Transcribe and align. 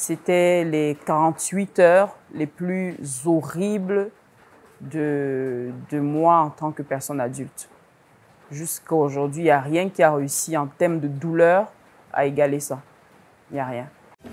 c'était 0.00 0.64
les 0.64 0.96
48 1.04 1.78
heures 1.78 2.16
les 2.32 2.46
plus 2.46 2.96
horribles 3.26 4.10
de, 4.80 5.72
de 5.90 6.00
moi 6.00 6.38
en 6.38 6.48
tant 6.48 6.72
que 6.72 6.82
personne 6.82 7.20
adulte. 7.20 7.68
Jusqu'à 8.50 8.94
aujourd'hui, 8.94 9.42
il 9.42 9.44
n'y 9.44 9.50
a 9.50 9.60
rien 9.60 9.90
qui 9.90 10.02
a 10.02 10.14
réussi 10.14 10.56
en 10.56 10.68
termes 10.68 11.00
de 11.00 11.06
douleur 11.06 11.70
à 12.14 12.24
égaler 12.24 12.60
ça. 12.60 12.80
Il 13.50 13.54
n'y 13.54 13.60
a 13.60 13.66
rien. 13.66 13.88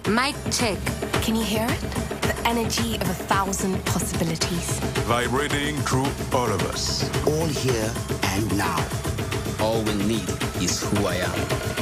Mic 0.08 0.36
check. 0.52 0.78
Can 1.22 1.36
you 1.36 1.44
hear 1.44 1.68
it? 1.70 1.82
The 2.22 2.48
energy 2.48 2.96
of 3.02 3.10
a 3.10 3.26
thousand 3.28 3.78
possibilities. 3.84 4.80
Vibrating 5.06 5.76
through 5.84 6.08
all 6.34 6.50
of 6.50 6.64
us. 6.74 7.12
All 7.28 7.46
here 7.46 7.92
and 8.34 8.58
now. 8.58 9.27
All 9.60 9.82
we 9.86 9.94
need 10.08 10.28
is 10.62 10.82
who 10.84 11.08
I 11.08 11.16
am. 11.16 11.34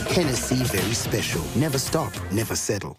Hennessy 0.10 0.56
very 0.64 0.94
special. 0.94 1.42
Never 1.56 1.78
stop, 1.78 2.10
never 2.32 2.56
settle. 2.56 2.96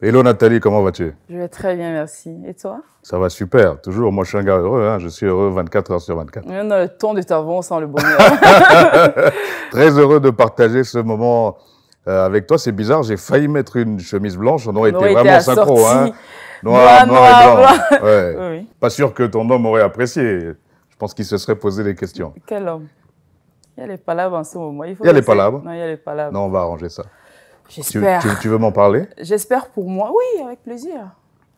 Hello 0.00 0.22
Nathalie, 0.22 0.60
comment 0.60 0.82
vas-tu? 0.82 1.12
Je 1.28 1.36
vais 1.36 1.48
très 1.48 1.74
bien, 1.76 1.90
merci. 1.92 2.30
Et 2.46 2.54
toi? 2.54 2.80
Ça 3.02 3.18
va 3.18 3.28
super, 3.28 3.80
toujours. 3.80 4.12
Moi, 4.12 4.24
je 4.24 4.28
suis 4.30 4.38
un 4.38 4.44
gars 4.44 4.56
heureux, 4.58 4.86
hein. 4.86 4.98
je 5.00 5.08
suis 5.08 5.26
heureux 5.26 5.50
24 5.50 5.90
heures 5.92 6.00
sur 6.00 6.16
24. 6.16 6.46
Même 6.46 6.68
dans 6.68 6.78
le 6.78 6.88
ton 6.88 7.14
de 7.14 7.22
ta 7.22 7.40
voix, 7.40 7.54
on 7.56 7.62
sent 7.62 7.80
le 7.80 7.86
bonheur. 7.88 8.18
Très 9.70 9.90
heureux 9.98 10.20
de 10.20 10.30
partager 10.30 10.84
ce 10.84 10.98
moment 10.98 11.56
euh, 12.06 12.24
avec 12.24 12.46
toi. 12.46 12.58
C'est 12.58 12.72
bizarre, 12.72 13.02
j'ai 13.02 13.16
failli 13.16 13.48
mettre 13.48 13.76
une 13.76 13.98
chemise 13.98 14.36
blanche, 14.36 14.66
on 14.68 14.76
aurait 14.76 14.92
On 14.94 14.94
été 14.94 14.96
aurait 14.98 15.12
été 15.12 15.20
vraiment 15.20 15.40
synchro. 15.40 15.86
Hein. 15.86 16.10
Noir, 16.62 17.06
Noir, 17.06 17.06
noir 17.06 17.28
et 17.28 17.44
blanc. 17.44 17.56
noir, 17.56 18.02
Ouais. 18.02 18.36
Oui, 18.38 18.46
oui. 18.60 18.66
Pas 18.80 18.90
sûr 18.90 19.12
que 19.14 19.24
ton 19.24 19.48
homme 19.50 19.66
aurait 19.66 19.82
apprécié. 19.82 20.50
Je 20.98 21.00
pense 21.00 21.14
qu'il 21.14 21.24
se 21.24 21.38
serait 21.38 21.54
posé 21.54 21.84
des 21.84 21.94
questions. 21.94 22.34
Quel 22.44 22.66
homme? 22.66 22.88
Il 23.76 23.82
y 23.82 23.84
a 23.84 23.86
les 23.86 23.98
palabres 23.98 24.34
en 24.36 24.42
ce 24.42 24.58
moment. 24.58 24.82
faut 24.96 25.04
Il 25.04 25.06
y 25.06 25.10
a 25.10 25.12
les 25.12 25.22
palabres 25.22 25.62
Non, 25.62 25.70
il 25.72 25.78
y 25.78 25.80
a 25.80 25.86
les 25.86 25.96
palabres. 25.96 26.32
Non, 26.32 26.46
on 26.46 26.48
va 26.48 26.62
arranger 26.62 26.88
ça. 26.88 27.04
Tu, 27.68 27.82
J'espère. 27.82 28.20
tu- 28.20 28.28
tu 28.40 28.48
veux 28.48 28.58
m'en 28.58 28.72
parler? 28.72 29.06
J'espère 29.20 29.68
pour 29.68 29.88
moi. 29.88 30.10
Oui, 30.10 30.42
avec 30.44 30.60
plaisir. 30.64 31.10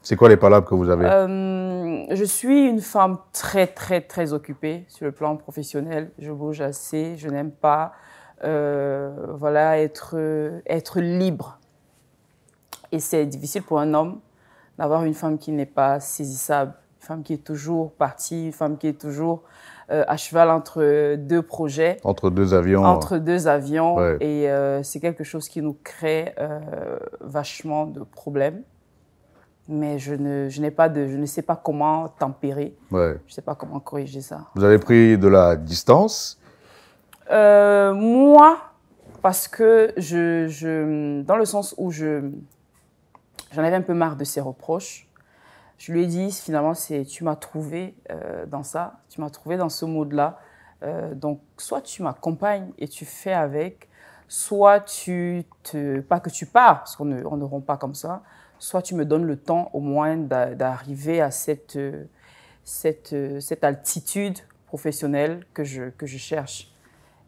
C'est 0.02 0.14
quoi 0.14 0.28
les 0.28 0.36
palabres 0.36 0.68
que 0.68 0.74
vous 0.74 0.90
avez? 0.90 1.06
Euh, 1.06 2.04
je 2.14 2.24
suis 2.24 2.66
une 2.68 2.82
femme 2.82 3.16
très, 3.32 3.66
très, 3.66 4.02
très 4.02 4.34
occupée 4.34 4.84
sur 4.88 5.06
le 5.06 5.12
plan 5.12 5.34
professionnel. 5.36 6.10
Je 6.18 6.30
bouge 6.32 6.60
assez, 6.60 7.16
je 7.16 7.30
n'aime 7.30 7.50
pas 7.50 7.94
euh, 8.44 9.10
voilà, 9.38 9.78
être, 9.80 10.16
être 10.66 11.00
libre. 11.00 11.58
Et 12.92 13.00
c'est 13.00 13.24
difficile 13.24 13.62
pour 13.62 13.80
un 13.80 13.94
homme 13.94 14.20
d'avoir 14.76 15.04
une 15.04 15.14
femme 15.14 15.38
qui 15.38 15.50
n'est 15.50 15.64
pas 15.64 15.98
saisissable, 15.98 16.74
une 17.00 17.06
femme 17.06 17.22
qui 17.22 17.32
est 17.32 17.44
toujours 17.44 17.92
partie, 17.92 18.46
une 18.46 18.52
femme 18.52 18.76
qui 18.76 18.86
est 18.86 19.00
toujours 19.00 19.42
euh, 19.90 20.04
à 20.06 20.16
cheval 20.18 20.50
entre 20.50 21.16
deux 21.16 21.40
projets 21.42 21.96
Entre 22.04 22.28
deux 22.30 22.52
avions 22.52 22.84
entre 22.84 23.16
deux 23.16 23.48
avions 23.48 23.96
Ouais. 23.96 24.16
et 24.20 24.50
euh, 24.50 24.82
c'est 24.82 25.00
quelque 25.00 25.24
chose 25.24 25.48
qui 25.48 25.62
nous 25.62 25.76
crée 25.82 26.34
euh, 26.38 26.98
vachement 27.20 27.86
de 27.86 28.00
problèmes. 28.02 28.62
Mais 29.68 29.98
je 29.98 30.14
ne, 30.14 30.48
je 30.48 30.60
n'ai 30.60 30.70
pas 30.70 30.88
de, 30.88 31.06
je 31.06 31.16
ne 31.16 31.26
sais 31.26 31.42
pas 31.42 31.56
comment 31.56 32.08
tempérer, 32.08 32.76
ouais. 32.90 33.16
je 33.26 33.30
ne 33.30 33.34
sais 33.34 33.42
pas 33.42 33.54
comment 33.54 33.78
corriger 33.80 34.20
ça. 34.20 34.42
Vous 34.54 34.64
avez 34.64 34.78
pris 34.78 35.16
de 35.16 35.28
la 35.28 35.56
distance? 35.56 36.38
Moi, 37.30 38.58
parce 39.22 39.46
que 39.48 39.92
je, 39.96 40.48
je, 40.48 41.22
dans 41.22 41.36
le 41.36 41.44
sens 41.44 41.74
où 41.78 41.90
je, 41.92 42.30
j'en 43.52 43.62
avais 43.62 43.76
un 43.76 43.82
peu 43.82 43.94
marre 43.94 44.16
de 44.16 44.24
ses 44.24 44.40
reproches, 44.40 45.06
je 45.80 45.92
lui 45.92 46.04
ai 46.04 46.06
dit 46.06 46.30
finalement, 46.30 46.74
c'est, 46.74 47.06
tu 47.06 47.24
m'as 47.24 47.36
trouvé 47.36 47.94
euh, 48.10 48.44
dans 48.44 48.62
ça, 48.62 49.00
tu 49.08 49.18
m'as 49.22 49.30
trouvé 49.30 49.56
dans 49.56 49.70
ce 49.70 49.86
mode-là. 49.86 50.38
Euh, 50.82 51.14
donc, 51.14 51.40
soit 51.56 51.80
tu 51.80 52.02
m'accompagnes 52.02 52.70
et 52.78 52.86
tu 52.86 53.06
fais 53.06 53.32
avec, 53.32 53.88
soit 54.28 54.80
tu 54.80 55.44
te, 55.62 56.00
pas 56.00 56.20
que 56.20 56.28
tu 56.28 56.44
pars, 56.44 56.80
parce 56.80 56.96
qu'on 56.96 57.06
ne, 57.06 57.24
on 57.24 57.38
ne 57.38 57.44
rompt 57.44 57.64
pas 57.64 57.78
comme 57.78 57.94
ça, 57.94 58.22
soit 58.58 58.82
tu 58.82 58.94
me 58.94 59.06
donnes 59.06 59.24
le 59.24 59.36
temps 59.36 59.70
au 59.72 59.80
moins 59.80 60.18
d'a- 60.18 60.54
d'arriver 60.54 61.22
à 61.22 61.30
cette, 61.30 61.78
cette, 62.62 63.16
cette 63.40 63.64
altitude 63.64 64.38
professionnelle 64.66 65.46
que 65.54 65.64
je, 65.64 65.84
que 65.84 66.04
je 66.06 66.18
cherche. 66.18 66.70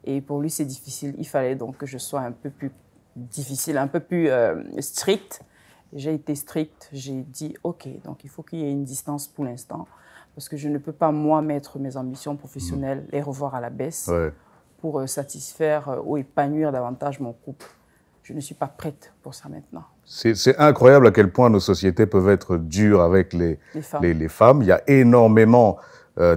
Et 0.05 0.21
pour 0.21 0.41
lui, 0.43 0.51
c'est 0.51 0.67
difficile. 0.67 1.15
Il 1.17 1.27
fallait 1.27 1.55
donc 1.55 1.79
que 1.79 1.87
je 1.87 1.97
sois 1.97 2.21
un 2.21 2.33
peu 2.33 2.51
plus 2.51 2.71
difficile, 3.17 3.79
un 3.79 3.89
peu 3.89 4.01
plus 4.01 4.29
euh, 4.29 4.63
strict. 4.81 5.41
J'ai 5.93 6.15
été 6.15 6.35
stricte. 6.35 6.89
J'ai 6.93 7.23
dit, 7.23 7.55
OK, 7.63 7.89
donc 8.05 8.25
il 8.25 8.31
faut 8.31 8.43
qu'il 8.43 8.61
y 8.61 8.65
ait 8.65 8.73
une 8.73 8.85
distance 8.85 9.29
pour 9.29 9.45
l'instant. 9.45 9.87
Parce 10.35 10.49
que 10.49 10.57
je 10.57 10.69
ne 10.69 10.79
peux 10.79 10.93
pas, 10.93 11.13
moi, 11.13 11.43
mettre 11.43 11.79
mes 11.79 11.97
ambitions 11.97 12.37
professionnelles 12.37 13.07
et 13.13 13.21
revoir 13.21 13.55
à 13.55 13.61
la 13.61 13.69
baisse 13.69 14.09
ouais. 14.09 14.33
pour 14.81 15.01
euh, 15.01 15.07
satisfaire 15.07 15.89
euh, 15.91 16.01
ou 16.03 16.17
épanouir 16.17 16.73
davantage 16.73 17.21
mon 17.21 17.35
couple. 17.35 17.67
Je 18.23 18.33
ne 18.33 18.41
suis 18.41 18.55
pas 18.55 18.69
prête 18.69 19.13
pour 19.23 19.35
ça 19.35 19.49
maintenant. 19.49 19.85
C'est 20.05 20.35
c'est 20.35 20.57
incroyable 20.59 21.09
à 21.09 21.11
quel 21.11 21.31
point 21.31 21.51
nos 21.51 21.61
sociétés 21.61 22.07
peuvent 22.07 22.29
être 22.29 22.57
dures 22.57 23.03
avec 23.03 23.33
les, 23.33 23.59
Les 23.75 23.83
femmes, 23.83 24.03
les, 24.03 24.15
les 24.15 24.29
femmes. 24.29 24.63
Il 24.63 24.69
y 24.69 24.73
a 24.73 24.81
énormément 24.87 25.77
euh, 26.19 26.37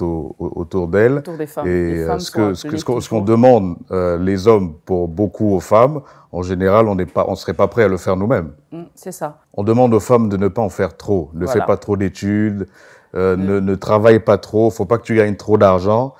au- 0.00 0.36
au- 0.38 0.52
autour 0.60 0.88
d'elles. 0.88 1.18
autour 1.18 1.36
des 1.36 1.46
femmes. 1.46 1.66
Et 1.66 1.98
euh, 1.98 2.06
femmes 2.06 2.20
ce 2.20 2.30
qu'on 2.30 2.54
ce 2.54 2.68
qu'on 2.84 2.94
toujours- 2.94 3.22
demande, 3.22 3.76
euh, 3.90 4.18
les 4.18 4.46
hommes, 4.46 4.74
pour 4.84 5.08
beaucoup 5.08 5.54
aux 5.54 5.60
femmes, 5.60 6.00
en 6.32 6.42
général, 6.42 6.86
on 6.88 6.96
on 7.28 7.34
serait 7.34 7.54
pas 7.54 7.66
prêt 7.68 7.84
à 7.84 7.88
le 7.88 7.96
faire 7.96 8.16
nous-mêmes. 8.16 8.52
Mm, 8.72 8.82
C'est 8.94 9.12
ça. 9.12 9.38
On 9.54 9.64
demande 9.64 9.92
aux 9.94 10.00
femmes 10.00 10.28
de 10.28 10.36
ne 10.36 10.48
pas 10.48 10.62
en 10.62 10.68
faire 10.68 10.96
trop. 10.96 11.30
Ne 11.34 11.44
Voilà. 11.44 11.60
fais 11.60 11.66
pas 11.66 11.76
trop 11.76 11.96
d'études, 11.96 12.68
euh, 13.14 13.36
Mm. 13.36 13.40
ne, 13.44 13.60
ne 13.60 13.74
travaille 13.74 14.20
pas 14.20 14.38
trop. 14.38 14.70
Faut 14.70 14.84
pas 14.84 14.98
que 14.98 15.04
tu 15.04 15.16
gagnes 15.16 15.36
trop 15.36 15.58
d'argent 15.58 16.14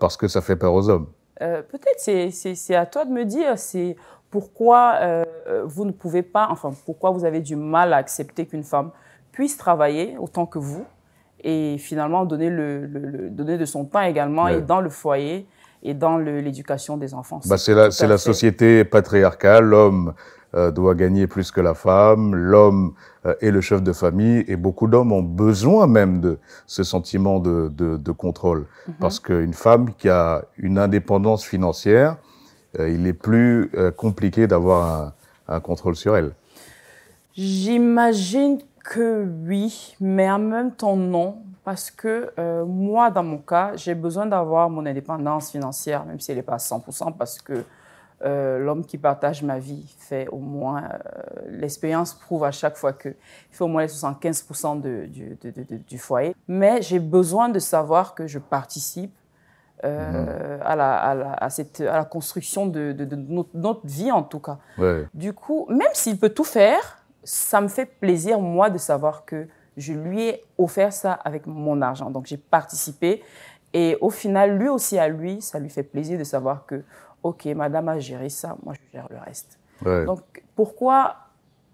parce 0.00 0.16
que 0.16 0.28
ça 0.28 0.40
fait 0.42 0.56
peur 0.56 0.74
aux 0.74 0.88
hommes. 0.90 1.06
Peut-être 1.38 1.98
c'est- 1.98 2.74
à 2.74 2.86
toi 2.86 3.04
de 3.04 3.10
me 3.10 3.24
dire 3.24 3.56
c'est 3.58 3.96
pourquoi 4.30 4.98
vous 5.66 5.84
ne 5.84 5.90
pouvez 5.92 6.22
pas, 6.22 6.48
enfin 6.50 6.72
pourquoi 6.84 7.10
vous 7.10 7.24
avez 7.24 7.40
du 7.40 7.56
mal 7.56 7.92
à 7.92 7.96
accepter 7.96 8.46
qu'une 8.46 8.62
femme 8.64 8.90
puisse 9.32 9.56
travailler 9.56 10.16
autant 10.18 10.46
que 10.46 10.58
vous 10.58 10.84
et 11.44 11.76
finalement 11.78 12.24
donner, 12.24 12.48
le, 12.50 12.86
le- 12.86 13.00
le- 13.10 13.30
donner 13.30 13.58
de 13.58 13.64
son 13.66 13.84
temps 13.84 14.00
également 14.02 14.44
Ouais. 14.44 14.58
et 14.58 14.60
dans 14.62 14.80
le 14.80 14.88
foyer 14.90 15.46
et 15.82 15.92
dans 15.94 16.16
l'éducation 16.16 16.96
des 16.96 17.12
enfants. 17.12 17.40
Bah, 17.46 17.58
c'est 17.58 17.74
la, 17.74 17.90
société 18.18 18.84
patriarcale. 18.84 19.64
L'homme 19.66 20.14
euh, 20.54 20.70
doit 20.70 20.94
gagner 20.94 21.26
plus 21.26 21.50
que 21.50 21.60
la 21.60 21.74
femme. 21.74 22.34
L'homme 22.34 22.94
euh, 23.26 23.34
est 23.42 23.50
le 23.50 23.60
chef 23.60 23.82
de 23.82 23.92
famille. 23.92 24.42
Et 24.48 24.56
beaucoup 24.56 24.86
d'hommes 24.86 25.12
ont 25.12 25.22
besoin 25.22 25.86
même 25.86 26.20
de 26.22 26.38
ce 26.66 26.82
sentiment 26.84 27.38
de, 27.38 27.70
de, 27.76 27.98
de 27.98 28.12
contrôle. 28.12 28.64
Mhm. 28.88 28.94
Parce 28.98 29.20
qu'une 29.20 29.52
femme 29.52 29.92
qui 29.98 30.08
a 30.08 30.44
une 30.56 30.78
indépendance 30.78 31.44
financière, 31.44 32.16
euh, 32.78 32.88
il 32.88 33.06
est 33.06 33.12
plus 33.12 33.70
compliqué 33.98 34.46
d'avoir 34.46 35.12
un, 35.48 35.54
un 35.56 35.60
contrôle 35.60 35.96
sur 35.96 36.16
elle. 36.16 36.32
J'imagine 37.36 38.58
que 38.84 39.26
oui, 39.46 39.96
mais 40.00 40.30
en 40.30 40.38
même 40.38 40.70
temps 40.72 40.94
non, 40.96 41.38
parce 41.64 41.90
que 41.90 42.30
euh, 42.38 42.64
moi, 42.64 43.10
dans 43.10 43.22
mon 43.24 43.38
cas, 43.38 43.72
j'ai 43.74 43.94
besoin 43.94 44.26
d'avoir 44.26 44.68
mon 44.70 44.84
indépendance 44.86 45.50
financière, 45.50 46.04
même 46.04 46.20
si 46.20 46.30
elle 46.30 46.36
n'est 46.36 46.42
pas 46.42 46.54
à 46.54 46.58
100%, 46.58 47.16
parce 47.16 47.40
que 47.40 47.64
euh, 48.24 48.58
l'homme 48.58 48.84
qui 48.84 48.96
partage 48.96 49.42
ma 49.42 49.58
vie 49.58 49.92
fait 49.98 50.28
au 50.28 50.38
moins, 50.38 50.82
euh, 50.84 51.22
l'expérience 51.48 52.14
prouve 52.14 52.44
à 52.44 52.52
chaque 52.52 52.76
fois 52.76 52.92
qu'il 52.92 53.14
fait 53.50 53.64
au 53.64 53.68
moins 53.68 53.82
les 53.82 53.88
75% 53.88 54.80
de- 54.80 55.06
du, 55.06 55.36
de- 55.42 55.50
de- 55.50 55.62
de- 55.64 55.76
du 55.76 55.98
foyer. 55.98 56.34
Mais 56.46 56.80
j'ai 56.82 57.00
besoin 57.00 57.48
de 57.48 57.58
savoir 57.58 58.14
que 58.14 58.26
je 58.26 58.38
participe 58.38 59.14
euh, 59.84 60.58
à, 60.64 60.76
la, 60.76 60.96
à, 60.96 61.14
la, 61.14 61.32
à, 61.34 61.50
cette, 61.50 61.80
à 61.80 61.96
la 61.98 62.04
construction 62.04 62.66
de, 62.66 62.92
de- 62.92 63.04
de 63.04 63.16
notre, 63.16 63.50
notre 63.54 63.86
vie, 63.86 64.10
en 64.12 64.22
tout 64.22 64.38
cas. 64.38 64.58
Ouais. 64.78 65.06
Du 65.12 65.32
coup, 65.34 65.66
même 65.68 65.88
s'il 65.92 66.18
peut 66.18 66.30
tout 66.30 66.44
faire, 66.44 67.03
ça 67.24 67.60
me 67.60 67.68
fait 67.68 67.86
plaisir, 67.86 68.38
moi, 68.40 68.70
de 68.70 68.78
savoir 68.78 69.24
que 69.24 69.46
je 69.76 69.92
lui 69.92 70.22
ai 70.28 70.42
offert 70.58 70.92
ça 70.92 71.12
avec 71.12 71.46
mon 71.46 71.82
argent. 71.82 72.10
Donc, 72.10 72.26
j'ai 72.26 72.36
participé. 72.36 73.22
Et 73.72 73.96
au 74.00 74.10
final, 74.10 74.56
lui 74.56 74.68
aussi, 74.68 74.98
à 74.98 75.08
lui, 75.08 75.40
ça 75.42 75.58
lui 75.58 75.68
fait 75.70 75.82
plaisir 75.82 76.18
de 76.18 76.24
savoir 76.24 76.64
que, 76.66 76.82
OK, 77.22 77.46
madame 77.46 77.88
a 77.88 77.98
géré 77.98 78.28
ça, 78.28 78.56
moi, 78.64 78.74
je 78.74 78.92
gère 78.92 79.08
le 79.10 79.16
reste. 79.18 79.58
Ouais. 79.84 80.04
Donc, 80.04 80.20
pourquoi 80.54 81.16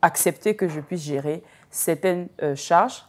accepter 0.00 0.56
que 0.56 0.66
je 0.68 0.80
puisse 0.80 1.02
gérer 1.02 1.42
certaines 1.70 2.28
euh, 2.42 2.54
charges 2.54 3.04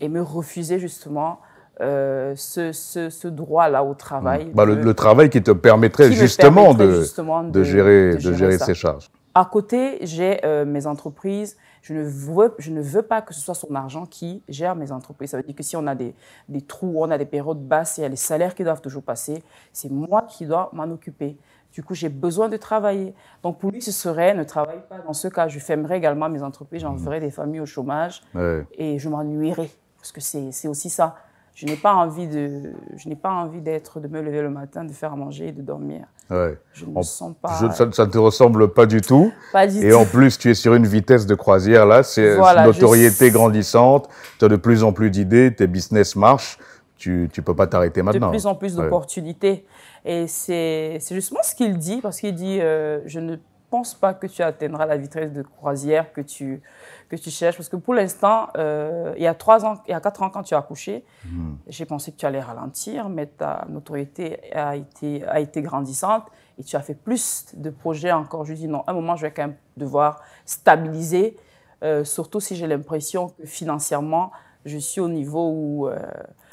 et 0.00 0.08
me 0.08 0.22
refuser 0.22 0.78
justement 0.78 1.40
euh, 1.82 2.34
ce, 2.36 2.72
ce- 2.72 3.10
ce 3.10 3.28
droit-là 3.28 3.82
au 3.84 3.94
travail 3.94 4.50
Bah, 4.54 4.64
le, 4.64 4.76
de- 4.76 4.82
le 4.82 4.94
travail 4.94 5.28
qui 5.30 5.42
te 5.42 5.50
permettrait 5.50 6.08
qui 6.08 6.14
justement, 6.16 6.74
permettrait 6.74 6.86
de, 6.86 7.00
justement 7.02 7.42
de 7.44 7.62
gérer, 7.62 8.14
de 8.14 8.18
gérer 8.32 8.58
ces 8.58 8.74
charges. 8.74 9.10
À 9.34 9.44
côté, 9.44 9.98
j'ai 10.02 10.44
euh, 10.44 10.64
mes 10.64 10.86
entreprises. 10.86 11.56
Je 11.82 11.94
ne, 11.94 12.02
veux, 12.02 12.54
je 12.58 12.70
ne 12.70 12.82
veux 12.82 13.02
pas 13.02 13.22
que 13.22 13.32
ce 13.32 13.40
soit 13.40 13.54
son 13.54 13.74
argent 13.74 14.04
qui 14.04 14.42
gère 14.48 14.76
mes 14.76 14.92
entreprises. 14.92 15.30
Ça 15.30 15.36
veut 15.38 15.42
dire 15.42 15.54
que 15.54 15.62
si 15.62 15.76
on 15.76 15.86
a 15.86 15.94
des, 15.94 16.14
des 16.48 16.60
trous, 16.60 16.94
on 16.96 17.10
a 17.10 17.16
des 17.16 17.24
périodes 17.24 17.66
basses, 17.66 17.96
il 17.98 18.02
y 18.02 18.04
a 18.04 18.08
les 18.08 18.16
salaires 18.16 18.54
qui 18.54 18.64
doivent 18.64 18.82
toujours 18.82 19.02
passer, 19.02 19.42
c'est 19.72 19.90
moi 19.90 20.22
qui 20.28 20.44
dois 20.46 20.68
m'en 20.74 20.84
occuper. 20.84 21.38
Du 21.72 21.82
coup, 21.82 21.94
j'ai 21.94 22.08
besoin 22.08 22.48
de 22.48 22.56
travailler. 22.56 23.14
Donc, 23.42 23.58
pour 23.60 23.70
lui, 23.70 23.80
ce 23.80 23.92
serait 23.92 24.34
ne 24.34 24.42
travaille 24.44 24.82
pas. 24.88 24.98
Dans 24.98 25.12
ce 25.12 25.28
cas, 25.28 25.46
je 25.48 25.58
fermerai 25.60 25.96
également 25.96 26.28
mes 26.28 26.42
entreprises, 26.42 26.82
j'enverrai 26.82 27.20
des 27.20 27.30
familles 27.30 27.60
au 27.60 27.66
chômage 27.66 28.22
Ouais. 28.34 28.66
et 28.76 28.98
je 28.98 29.08
m'ennuierai. 29.08 29.70
Parce 29.96 30.12
que 30.12 30.20
c'est 30.20 30.68
aussi 30.68 30.90
ça. 30.90 31.14
Je 31.54 31.66
n'ai 31.66 31.76
pas 31.76 31.92
envie 31.94 32.26
de, 32.26 32.72
je 32.96 33.08
n'ai 33.08 33.16
pas 33.16 33.30
envie 33.30 33.60
d'être, 33.60 34.00
de 34.00 34.08
me 34.08 34.22
lever 34.22 34.40
le 34.40 34.50
matin, 34.50 34.84
de 34.84 34.92
faire 34.92 35.12
à 35.12 35.16
manger 35.16 35.48
et 35.48 35.52
de 35.52 35.60
dormir. 35.62 36.06
Ouais. 36.30 36.58
Je 36.72 36.86
ne 36.86 36.90
En- 36.94 36.98
me 36.98 37.02
sens 37.02 37.34
pas. 37.42 37.58
Je- 37.60 37.70
ça, 37.74 37.90
ça 37.92 38.06
ne 38.06 38.10
te 38.10 38.16
ressemble 38.18 38.72
pas 38.72 38.86
du 38.86 39.00
tout. 39.02 39.30
pas 39.52 39.66
du 39.66 39.84
Et 39.84 39.90
tout. 39.90 39.96
en 39.96 40.04
plus, 40.06 40.38
tu 40.38 40.50
es 40.50 40.54
sur 40.54 40.74
une 40.74 40.86
vitesse 40.86 41.26
de 41.26 41.34
croisière, 41.34 41.84
là, 41.86 42.02
c'est 42.02 42.36
Voilà, 42.36 42.64
notoriété 42.64 43.28
je- 43.28 43.32
grandissante, 43.32 44.08
tu 44.38 44.44
as 44.44 44.48
de 44.48 44.56
plus 44.56 44.82
en 44.84 44.92
plus 44.92 45.10
d'idées, 45.10 45.54
tes 45.54 45.66
business 45.66 46.16
marchent, 46.16 46.56
tu 46.96 47.28
ne 47.36 47.42
peux 47.42 47.54
pas 47.56 47.66
t'arrêter 47.66 48.00
de 48.00 48.06
maintenant. 48.06 48.30
plus 48.30 48.46
en 48.46 48.54
plus 48.54 48.76
Ouais. 48.78 48.84
d'opportunités. 48.84 49.66
Et 50.04 50.26
c'est 50.28 50.96
c'est 51.00 51.14
justement 51.14 51.40
ce 51.42 51.54
qu'il 51.54 51.76
dit, 51.76 52.00
parce 52.00 52.20
qu'il 52.20 52.34
dit 52.34 52.58
euh, 52.60 53.00
Je 53.06 53.20
ne 53.20 53.36
pense 53.70 53.94
pas 53.94 54.14
que 54.14 54.26
tu 54.26 54.42
atteindras 54.42 54.84
la 54.86 54.96
vitesse 54.96 55.32
de 55.32 55.42
croisière 55.42 56.12
que 56.12 56.20
tu, 56.20 56.60
que 57.08 57.16
tu 57.16 57.30
cherches. 57.30 57.56
Parce 57.56 57.68
que 57.68 57.76
pour 57.76 57.94
l'instant, 57.94 58.48
euh, 58.56 59.14
il 59.16 59.22
y 59.22 59.26
a 59.26 59.34
trois 59.34 59.64
ans, 59.64 59.74
il 59.86 59.92
y 59.92 59.94
a 59.94 60.00
quatre 60.00 60.22
ans, 60.22 60.30
quand 60.30 60.42
tu 60.42 60.54
as 60.54 60.58
accouché, 60.58 61.04
Hmm. 61.24 61.54
j'ai 61.68 61.84
pensé 61.86 62.10
que 62.12 62.16
tu 62.16 62.26
allais 62.26 62.40
ralentir, 62.40 63.08
mais 63.08 63.26
ta 63.26 63.64
notoriété 63.68 64.52
a 64.54 64.74
été, 64.76 65.24
a 65.26 65.38
été 65.40 65.62
grandissante 65.62 66.24
et 66.58 66.64
tu 66.64 66.76
as 66.76 66.80
fait 66.80 66.94
plus 66.94 67.46
de 67.54 67.70
projets 67.70 68.12
encore. 68.12 68.44
Je 68.44 68.54
dis 68.54 68.68
Non, 68.68 68.82
à 68.86 68.90
un 68.90 68.94
moment, 68.94 69.16
je 69.16 69.22
vais 69.22 69.30
quand 69.32 69.42
même 69.46 69.56
devoir 69.76 70.20
stabiliser, 70.44 71.36
euh, 71.82 72.04
surtout 72.04 72.40
si 72.40 72.56
j'ai 72.56 72.66
l'impression 72.66 73.28
que 73.30 73.46
financièrement, 73.46 74.30
je 74.66 74.76
suis 74.78 75.00
au 75.00 75.08
niveau 75.08 75.48
où. 75.50 75.88
euh, 75.88 75.96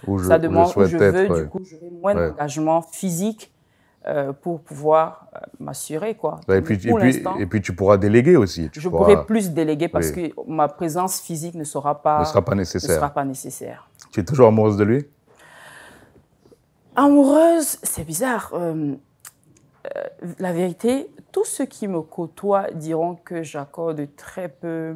Où 0.07 0.17
je, 0.19 0.27
ça 0.27 0.35
où 0.35 0.37
je 0.37 0.41
demande 0.43 0.71
où 0.77 0.83
je 0.85 0.95
être, 0.97 1.13
veux, 1.13 1.29
ouais. 1.31 1.41
du 1.43 1.49
coup, 1.49 1.61
j'aurai 1.65 1.89
moins 1.89 2.15
Ouais. 2.15 2.29
d'engagement 2.29 2.81
physique 2.81 3.51
euh, 4.07 4.31
pour 4.33 4.61
pouvoir 4.61 5.27
euh, 5.35 5.39
m'assurer, 5.59 6.15
quoi. 6.15 6.39
Et, 6.49 6.61
puis, 6.61 6.75
et, 6.75 6.89
pour 6.89 6.99
puis, 6.99 7.11
l'instant, 7.11 7.35
et 7.37 7.45
puis 7.45 7.61
tu 7.61 7.75
pourras 7.75 7.97
déléguer 7.97 8.37
aussi. 8.37 8.69
Tu 8.69 8.79
je 8.79 8.87
pourras- 8.89 9.05
pourrai 9.05 9.25
plus 9.25 9.51
déléguer 9.51 9.89
parce 9.89 10.11
Oui. 10.15 10.31
que 10.31 10.41
ma 10.49 10.67
présence 10.69 11.19
physique 11.19 11.55
ne 11.55 11.63
sera 11.65 12.01
pas, 12.01 12.19
ne 12.19 12.25
sera 12.25 12.43
pas 12.43 12.53
ne 12.53 12.59
nécessaire. 12.59 12.95
sera 12.95 13.09
pas 13.09 13.25
nécessaire. 13.25 13.89
Tu 14.11 14.21
es 14.21 14.23
toujours 14.23 14.47
amoureuse 14.47 14.77
de 14.77 14.83
lui? 14.85 15.05
Amoureuse, 16.95 17.77
c'est 17.83 18.03
bizarre. 18.05 18.51
euh, 18.53 18.95
euh, 19.95 20.03
la 20.39 20.51
vérité, 20.53 21.09
tous 21.31 21.45
ceux 21.45 21.65
qui 21.65 21.87
me 21.87 22.01
côtoient 22.01 22.67
diront 22.73 23.15
que 23.15 23.43
j'accorde 23.43 24.07
très 24.15 24.49
peu. 24.49 24.95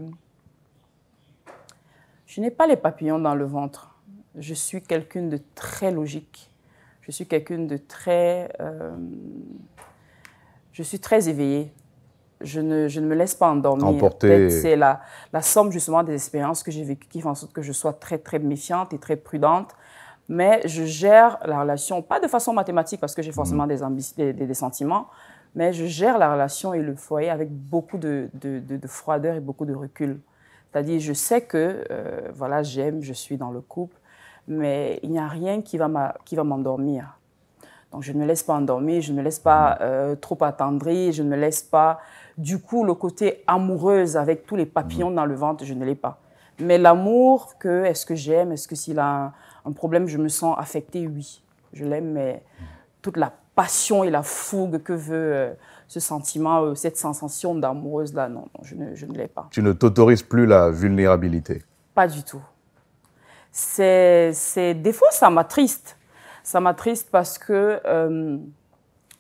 Je 2.26 2.42
n'ai 2.42 2.52
pas 2.52 2.66
les 2.68 2.78
papillons 2.78 3.20
dans 3.20 3.36
le 3.36 3.46
ventre. 3.46 3.96
Je 4.38 4.54
suis 4.54 4.82
quelqu'un 4.82 5.24
de 5.24 5.40
très 5.56 5.92
logique. 5.92 6.51
Je 7.02 7.12
suis 7.12 7.26
quelqu'un 7.28 7.60
de 7.60 7.78
très. 7.78 8.52
euh, 8.60 8.92
je 10.72 10.84
suis 10.84 11.00
très 11.00 11.30
éveillée. 11.30 11.74
Je 12.42 12.60
ne, 12.60 12.88
je 12.88 13.00
ne 13.00 13.06
me 13.06 13.14
laisse 13.14 13.36
pas 13.36 13.50
endormir. 13.52 13.86
Emporter. 13.86 14.50
C'est 14.50 14.76
la, 14.76 15.02
la 15.32 15.42
somme 15.44 15.72
justement 15.72 16.02
des 16.04 16.14
expériences 16.16 16.64
que 16.64 16.72
j'ai 16.72 16.84
vécues 16.84 17.08
qui 17.08 17.22
font 17.22 17.30
en 17.30 17.36
sorte 17.36 17.54
que 17.54 17.62
je 17.62 17.72
sois 17.72 17.94
très, 17.94 18.18
très 18.18 18.40
méfiante 18.40 18.94
et 18.94 18.98
très 18.98 19.16
prudente 19.16 19.76
mais 20.30 20.62
je 20.66 20.84
gère 20.86 21.40
la 21.46 21.60
relation, 21.60 22.02
pas 22.02 22.22
de 22.22 22.28
façon 22.28 22.54
mathématique 22.54 23.02
parce 23.02 23.14
que 23.14 23.22
j'ai 23.22 23.34
forcément 23.34 23.68
des, 23.68 23.82
ambi- 23.84 24.16
des, 24.16 24.32
des- 24.32 24.46
des 24.48 24.54
sentiments, 24.54 25.08
mais 25.56 25.74
je 25.74 25.86
gère 25.86 26.18
la 26.18 26.32
relation 26.32 26.74
et 26.74 26.82
le 26.82 26.96
foyer 26.96 27.30
avec 27.30 27.52
beaucoup 27.52 27.98
de, 27.98 28.30
de- 28.36 28.60
de- 28.60 28.78
de 28.78 28.88
froideur 28.88 29.36
et 29.36 29.42
beaucoup 29.42 29.66
de 29.66 29.74
recul. 29.76 30.22
C'est-à-dire, 30.72 31.02
je 31.02 31.12
sais 31.12 31.42
que, 31.42 31.84
euh, 31.92 32.30
voilà, 32.34 32.64
j'aime, 32.64 33.02
je 33.02 33.12
suis 33.12 33.36
dans 33.36 33.52
le 33.52 33.60
couple, 33.60 33.98
mais 34.48 35.00
il 35.04 35.12
n'y 35.12 35.20
a 35.20 35.28
rien 35.28 35.62
qui 35.62 35.78
va 35.78 35.88
m'endormir. 35.88 37.18
Donc, 37.92 38.04
je 38.04 38.14
ne 38.14 38.20
me 38.20 38.26
laisse 38.26 38.44
pas 38.44 38.54
endormir, 38.54 39.02
je 39.02 39.12
ne 39.12 39.18
me 39.18 39.22
laisse 39.22 39.40
pas 39.40 39.78
euh, 39.82 40.16
trop 40.16 40.38
attendrir, 40.42 41.12
je 41.12 41.24
ne 41.24 41.30
me 41.30 41.36
laisse 41.36 41.62
pas. 41.62 42.00
Du 42.38 42.60
coup, 42.60 42.86
le 42.86 42.94
côté 42.94 43.44
amoureuse 43.48 44.16
avec 44.16 44.46
tous 44.46 44.56
les 44.56 44.66
papillons 44.66 45.12
dans 45.12 45.26
le 45.26 45.36
ventre, 45.36 45.66
je 45.66 45.74
ne 45.74 45.84
l'ai 45.84 45.96
pas. 45.96 46.20
Mais 46.60 46.78
l'amour, 46.78 47.58
que 47.60 47.84
est-ce 47.84 48.06
que 48.06 48.16
j'aime, 48.16 48.54
est-ce 48.54 48.68
que 48.68 48.76
s'il 48.76 49.00
a 49.00 49.26
un, 49.26 49.34
un 49.66 49.72
problème, 49.74 50.08
je 50.08 50.18
me 50.18 50.30
sens 50.30 50.56
affectée, 50.58 51.08
oui. 51.08 51.44
Je 51.74 51.86
l'aime, 51.86 52.12
mais 52.12 52.44
toute 53.02 53.18
la 53.18 53.34
passion 53.56 54.04
et 54.04 54.10
la 54.10 54.24
fougue 54.24 54.82
que 54.82 54.94
veut 54.94 55.34
euh, 55.34 55.54
ce 55.88 56.00
sentiment, 56.00 56.62
euh, 56.62 56.76
cette 56.76 56.98
sensation 56.98 57.56
d'amoureuse-là, 57.56 58.30
non, 58.30 58.42
non, 58.42 58.64
je 58.64 58.76
ne, 58.76 58.96
je 58.96 59.06
ne 59.06 59.14
l'ai 59.14 59.28
pas. 59.28 59.48
Tu 59.52 59.62
ne 59.62 59.74
t'autorises 59.74 60.24
plus 60.24 60.46
la 60.46 60.70
vulnérabilité? 60.70 61.64
Pas 61.94 62.08
du 62.08 62.24
tout. 62.24 62.42
C'est, 63.52 64.32
c'est, 64.34 64.74
des 64.74 64.94
fois, 64.94 65.10
ça 65.12 65.30
m'attriste. 65.30 65.98
Ça 66.44 66.60
m'attriste 66.60 67.10
parce 67.12 67.38
que, 67.38 67.80
euh, 67.86 68.38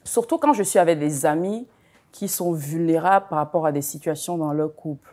surtout 0.03 0.37
quand 0.37 0.53
je 0.53 0.63
suis 0.63 0.79
avec 0.79 0.99
des 0.99 1.25
amis 1.25 1.67
qui 2.11 2.27
sont 2.27 2.51
vulnérables 2.53 3.27
par 3.29 3.37
rapport 3.39 3.65
à 3.65 3.71
des 3.71 3.81
situations 3.81 4.37
dans 4.37 4.53
leur 4.53 4.73
couple, 4.75 5.09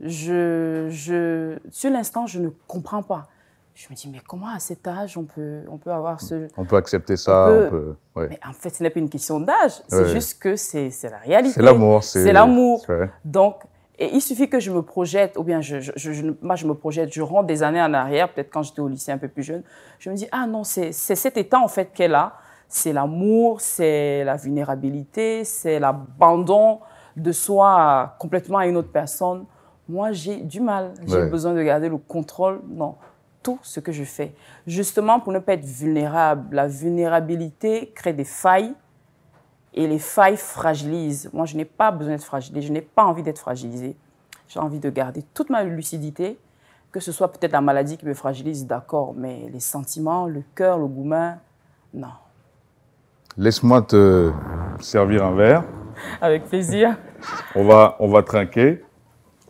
je, 0.00 0.86
je, 0.90 1.58
sur 1.70 1.90
l'instant, 1.90 2.26
je 2.26 2.38
ne 2.40 2.48
comprends 2.66 3.02
pas. 3.02 3.28
Je 3.74 3.86
me 3.90 3.94
dis, 3.94 4.08
mais 4.10 4.20
comment 4.26 4.48
à 4.48 4.58
cet 4.58 4.86
âge 4.88 5.16
on 5.16 5.24
peut, 5.24 5.60
on 5.70 5.78
peut 5.78 5.90
avoir 5.92 6.20
ce... 6.20 6.48
On 6.56 6.64
peut 6.64 6.76
accepter 6.76 7.16
ça, 7.16 7.46
On 7.48 7.48
peut- 7.48 7.66
on 7.66 7.70
peut... 7.70 7.96
ouais. 8.16 8.26
Mais 8.30 8.40
en 8.46 8.52
fait, 8.52 8.70
ce 8.70 8.82
n'est 8.82 8.90
pas 8.90 8.98
une 8.98 9.08
question 9.08 9.40
d'âge, 9.40 9.72
c'est 9.88 10.02
Ouais. 10.02 10.08
juste 10.08 10.38
que 10.42 10.56
c'est, 10.56 10.90
c'est 10.90 11.08
la 11.08 11.18
réalité. 11.18 11.54
C'est 11.54 11.62
l'amour. 11.62 12.02
C'est 12.04 12.32
l'amour. 12.32 12.84
Donc, 13.24 13.62
et 14.00 14.14
il 14.14 14.20
suffit 14.20 14.48
que 14.48 14.58
je 14.60 14.70
me 14.70 14.82
projette, 14.82 15.36
ou 15.36 15.42
bien 15.44 15.60
je, 15.60 15.78
je- 15.80 15.92
je- 15.94 16.12
je- 16.12 16.24
moi 16.42 16.56
je 16.56 16.66
me 16.66 16.74
projette, 16.74 17.12
je 17.12 17.22
rentre 17.22 17.46
des 17.46 17.62
années 17.62 17.82
en 17.82 17.92
arrière, 17.94 18.32
peut-être 18.32 18.50
quand 18.50 18.62
j'étais 18.62 18.80
au 18.80 18.88
lycée 18.88 19.12
un 19.12 19.18
peu 19.18 19.28
plus 19.28 19.42
jeune, 19.42 19.62
je 19.98 20.10
me 20.10 20.14
dis, 20.16 20.26
ah 20.32 20.46
non, 20.46 20.64
c'est 20.64 20.92
cet 20.92 21.36
état 21.36 21.60
en 21.60 21.68
fait 21.68 21.92
qu'elle 21.92 22.14
a, 22.14 22.32
c'est 22.68 22.92
l'amour, 22.92 23.60
c'est 23.60 24.24
la 24.24 24.36
vulnérabilité, 24.36 25.44
c'est 25.44 25.78
l'abandon 25.78 26.80
de 27.16 27.32
soi 27.32 28.14
complètement 28.18 28.58
à 28.58 28.66
une 28.66 28.76
autre 28.76 28.92
personne. 28.92 29.44
Moi, 29.88 30.12
j'ai 30.12 30.36
du 30.36 30.60
mal, 30.60 30.92
j'ai 31.06 31.16
Ouais. 31.16 31.26
besoin 31.28 31.52
de 31.52 31.62
garder 31.62 31.88
le 31.88 31.98
contrôle 31.98 32.60
dans 32.64 32.96
tout 33.42 33.58
ce 33.62 33.80
que 33.80 33.90
je 33.90 34.04
fais. 34.04 34.32
Justement 34.66 35.18
pour 35.18 35.32
ne 35.32 35.40
pas 35.40 35.54
être 35.54 35.64
vulnérable. 35.64 36.54
La 36.54 36.68
vulnérabilité 36.68 37.90
crée 37.94 38.12
des 38.12 38.24
failles 38.24 38.72
et 39.74 39.86
les 39.86 39.98
failles 39.98 40.36
fragilisent. 40.36 41.30
Moi, 41.32 41.46
je 41.46 41.56
n'ai 41.56 41.64
pas 41.64 41.90
besoin 41.90 42.14
d'être 42.14 42.24
fragilisée, 42.24 42.66
je 42.66 42.72
n'ai 42.72 42.80
pas 42.80 43.04
envie 43.04 43.22
d'être 43.22 43.38
fragilisée. 43.38 43.96
J'ai 44.48 44.58
envie 44.58 44.80
de 44.80 44.90
garder 44.90 45.22
toute 45.34 45.48
ma 45.48 45.62
lucidité, 45.62 46.38
que 46.90 46.98
ce 46.98 47.12
soit 47.12 47.30
peut-être 47.30 47.52
la 47.52 47.60
maladie 47.60 47.96
qui 47.96 48.06
me 48.06 48.14
fragilise, 48.14 48.66
d'accord, 48.66 49.14
mais 49.16 49.48
les 49.52 49.60
sentiments, 49.60 50.26
le 50.26 50.42
cœur, 50.54 50.78
le 50.78 50.86
gourmand, 50.86 51.38
non. 51.94 52.08
Laisse-moi 53.36 53.82
te 53.82 54.32
servir 54.80 55.24
un 55.24 55.34
verre. 55.36 55.64
Avec 56.20 56.46
plaisir. 56.46 56.96
On 57.54 57.64
va, 57.64 57.96
on 58.00 58.08
va 58.08 58.22
trinquer. 58.22 58.84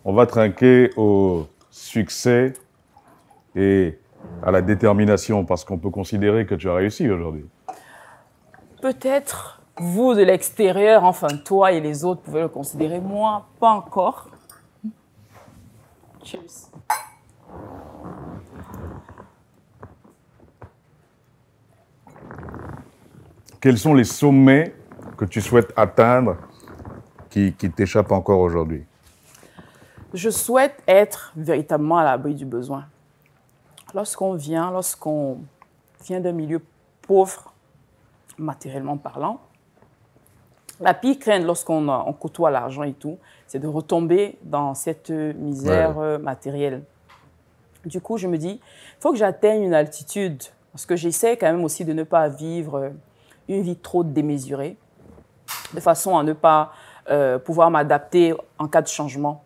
On 0.05 0.13
va 0.13 0.27
trinquer 0.27 0.91
au 0.97 1.47
succès 1.71 2.53
et 3.55 3.99
à 4.43 4.51
la 4.51 4.61
détermination, 4.61 5.47
parce 5.47 5.65
qu'on 5.65 5.79
peut 5.79 5.91
considérer 5.91 6.45
que 6.45 6.55
tu 6.55 6.69
as 6.69 6.75
réussi 6.75 7.09
aujourd'hui. 7.09 7.47
Peut-être 8.83 9.60
vous 9.81 10.15
de 10.15 10.23
l'extérieur, 10.23 11.05
enfin 11.05 11.29
toi 11.43 11.73
et 11.73 11.81
les 11.81 12.05
autres 12.05 12.21
pouvez 12.21 12.43
le 12.43 12.49
considérer, 12.49 13.01
moi, 13.01 13.47
pas 13.59 13.71
encore. 13.71 14.29
Cheers. 16.23 16.69
Quels 23.59 23.79
sont 23.79 23.95
les 23.95 24.05
sommets 24.05 24.75
que 25.17 25.25
tu 25.25 25.41
souhaites 25.41 25.73
atteindre 25.77 26.37
qui, 27.31 27.55
qui 27.55 27.71
t'échappent 27.71 28.13
encore 28.13 28.41
aujourd'hui? 28.41 28.85
Je 30.13 30.29
souhaite 30.29 30.83
être 30.87 31.33
véritablement 31.37 31.99
à 31.99 32.05
l'abri 32.05 32.35
du 32.35 32.45
besoin. 32.45 32.85
Lorsqu'on 33.95 34.35
vient, 34.35 34.71
lorsqu'on 34.71 35.39
vient 36.05 36.21
d'un 36.21 36.33
milieu 36.33 36.63
pauvre, 37.03 37.53
matériellement 38.37 38.97
parlant, 38.97 39.41
la 40.81 40.95
pire 40.95 41.19
crainte 41.19 41.45
lorsqu'on 41.45 41.89
on 41.89 42.13
côtoie 42.13 42.51
l'argent 42.51 42.83
et 42.83 42.93
tout, 42.95 43.19
c'est 43.47 43.59
de 43.59 43.69
retomber 43.69 44.39
dans 44.43 44.75
cette 44.75 45.11
misère 45.11 45.97
Ouais. 45.99 46.05
euh, 46.05 46.19
matérielle. 46.19 46.83
Du 47.85 48.01
coup, 48.01 48.17
je 48.19 48.27
me 48.27 48.37
dis, 48.39 48.61
il 48.63 49.01
faut 49.01 49.11
que 49.13 49.19
j'atteigne 49.19 49.63
une 49.63 49.75
altitude, 49.75 50.43
parce 50.73 50.87
que 50.87 50.97
j'essaie 50.97 51.37
quand 51.37 51.47
même 51.47 51.65
aussi 51.65 51.85
de 51.85 51.93
ne 51.93 52.03
pas 52.03 52.29
vivre 52.29 52.79
euh, 52.79 52.91
une 53.49 53.63
vie 53.63 53.77
trop 53.77 54.05
démesurée, 54.05 54.77
de 55.75 55.81
façon 55.81 56.17
à 56.19 56.23
ne 56.23 56.33
pas 56.33 56.73
euh, 57.11 57.39
pouvoir 57.39 57.71
m'adapter 57.71 58.35
en 58.59 58.69
cas 58.69 58.83
de 58.83 58.89
changement. 58.89 59.43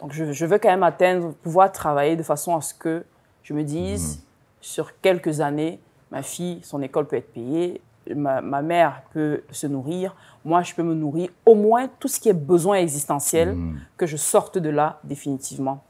Donc, 0.00 0.12
je, 0.12 0.32
je 0.32 0.46
veux 0.46 0.58
quand 0.58 0.68
même 0.68 0.82
atteindre, 0.82 1.32
pouvoir 1.42 1.72
travailler 1.72 2.16
de 2.16 2.22
façon 2.22 2.56
à 2.56 2.60
ce 2.60 2.74
que 2.74 3.04
je 3.42 3.52
me 3.54 3.62
dise, 3.64 4.22
sur 4.60 5.00
quelques 5.00 5.40
années, 5.40 5.80
ma 6.10 6.22
fille, 6.22 6.60
son 6.62 6.82
école 6.82 7.06
peut 7.06 7.16
être 7.16 7.32
payée, 7.32 7.80
ma, 8.14 8.40
ma 8.40 8.62
mère 8.62 9.02
peut 9.12 9.42
se 9.50 9.66
nourrir, 9.66 10.14
moi, 10.44 10.62
je 10.62 10.74
peux 10.74 10.82
me 10.82 10.94
nourrir, 10.94 11.30
au 11.44 11.54
moins 11.54 11.88
tout 11.98 12.08
ce 12.08 12.20
qui 12.20 12.28
est 12.28 12.32
besoin 12.32 12.76
existentiel, 12.76 13.56
que 13.96 14.06
je 14.06 14.16
sorte 14.16 14.58
de 14.58 14.70
là 14.70 15.00
définitivement. 15.02 15.82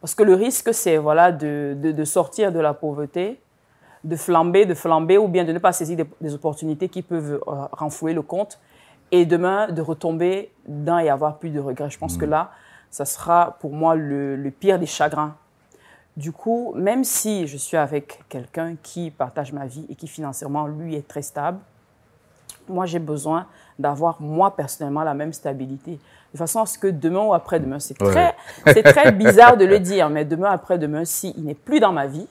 Parce 0.00 0.14
que 0.14 0.22
le 0.24 0.34
risque, 0.34 0.74
c'est 0.74 0.96
voilà, 0.98 1.32
de, 1.32 1.76
de, 1.80 1.92
de 1.92 2.04
sortir 2.04 2.52
de 2.52 2.58
la 2.60 2.74
pauvreté, 2.74 3.40
de 4.04 4.16
flamber, 4.16 4.66
de 4.66 4.74
flamber, 4.74 5.18
ou 5.18 5.28
bien 5.28 5.44
de 5.44 5.52
ne 5.52 5.58
pas 5.58 5.72
saisir 5.72 5.96
des, 5.96 6.06
des 6.20 6.34
opportunités 6.34 6.88
qui 6.88 7.02
peuvent 7.02 7.40
euh, 7.46 7.66
renflouer 7.72 8.12
le 8.12 8.22
compte, 8.22 8.58
et 9.10 9.24
demain 9.24 9.68
de 9.68 9.80
retomber 9.82 10.52
dans 10.66 10.98
et 10.98 11.08
avoir 11.08 11.38
plus 11.38 11.50
de 11.50 11.60
regrets. 11.60 11.90
Je 11.90 11.98
pense 11.98 12.16
que 12.16 12.24
là, 12.24 12.50
ça 12.90 13.04
sera 13.04 13.56
pour 13.60 13.72
moi 13.72 13.94
le, 13.94 14.36
le 14.36 14.50
pire 14.50 14.78
des 14.78 14.86
chagrins. 14.86 15.34
Du 16.16 16.32
coup, 16.32 16.72
même 16.74 17.04
si 17.04 17.46
je 17.46 17.56
suis 17.58 17.76
avec 17.76 18.20
quelqu'un 18.28 18.76
qui 18.82 19.10
partage 19.10 19.52
ma 19.52 19.66
vie 19.66 19.84
et 19.90 19.94
qui 19.94 20.08
financièrement, 20.08 20.66
lui, 20.66 20.94
est 20.94 21.06
très 21.06 21.20
stable, 21.22 21.58
moi, 22.68 22.86
j'ai 22.86 22.98
besoin 22.98 23.46
d'avoir, 23.78 24.20
moi, 24.20 24.56
personnellement, 24.56 25.02
la 25.02 25.14
même 25.14 25.32
stabilité. 25.32 25.98
De 26.32 26.38
façon 26.38 26.60
à 26.62 26.66
ce 26.66 26.78
que 26.78 26.86
demain 26.88 27.20
ou 27.20 27.34
après-demain, 27.34 27.78
c'est 27.78 28.00
Ouais. 28.02 28.34
très, 28.82 29.12
bizarre 29.12 29.56
de 29.56 29.64
le 29.66 29.78
dire, 29.78 30.08
mais 30.08 30.24
demain 30.24 30.50
après-demain, 30.50 31.04
s'il 31.04 31.44
n'est 31.44 31.54
plus 31.54 31.80
dans 31.80 31.92
ma 31.92 32.06
vie, 32.06 32.26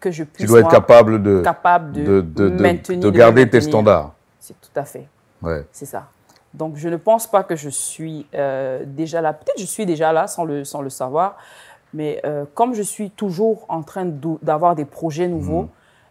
que 0.00 0.10
je 0.10 0.24
puisse 0.24 0.44
Tu 0.44 0.46
dois 0.46 0.60
être 0.60 0.68
capable 0.70 1.22
de, 1.22 1.40
capable 1.42 1.92
de, 1.92 2.02
de, 2.02 2.20
de, 2.20 2.48
de- 2.50 2.62
maintenir, 2.62 3.00
de 3.00 3.10
de 3.10 3.16
garder 3.16 3.48
tes 3.48 3.60
standards. 3.60 4.12
C'est 4.40 4.60
tout 4.60 4.78
à 4.78 4.84
fait. 4.84 5.08
Ouais. 5.42 5.64
C'est 5.72 5.86
ça. 5.86 6.06
Donc, 6.52 6.76
je 6.76 6.88
ne 6.88 6.96
pense 6.96 7.26
pas 7.26 7.42
que 7.44 7.56
je 7.56 7.68
suis 7.68 8.26
euh, 8.34 8.82
déjà 8.84 9.20
là. 9.20 9.32
Peut-être 9.32 9.58
je 9.58 9.64
suis 9.66 9.86
déjà 9.86 10.12
là 10.12 10.26
sans 10.26 10.44
le, 10.44 10.64
sans 10.64 10.82
le 10.82 10.90
savoir. 10.90 11.36
Mais 11.96 12.20
euh, 12.26 12.44
comme 12.54 12.74
je 12.74 12.82
suis 12.82 13.10
toujours 13.10 13.64
en 13.70 13.82
train 13.82 14.04
d'avoir 14.42 14.74
des 14.74 14.84
projets 14.84 15.28
nouveaux 15.28 15.62
Mhm. 15.62 15.68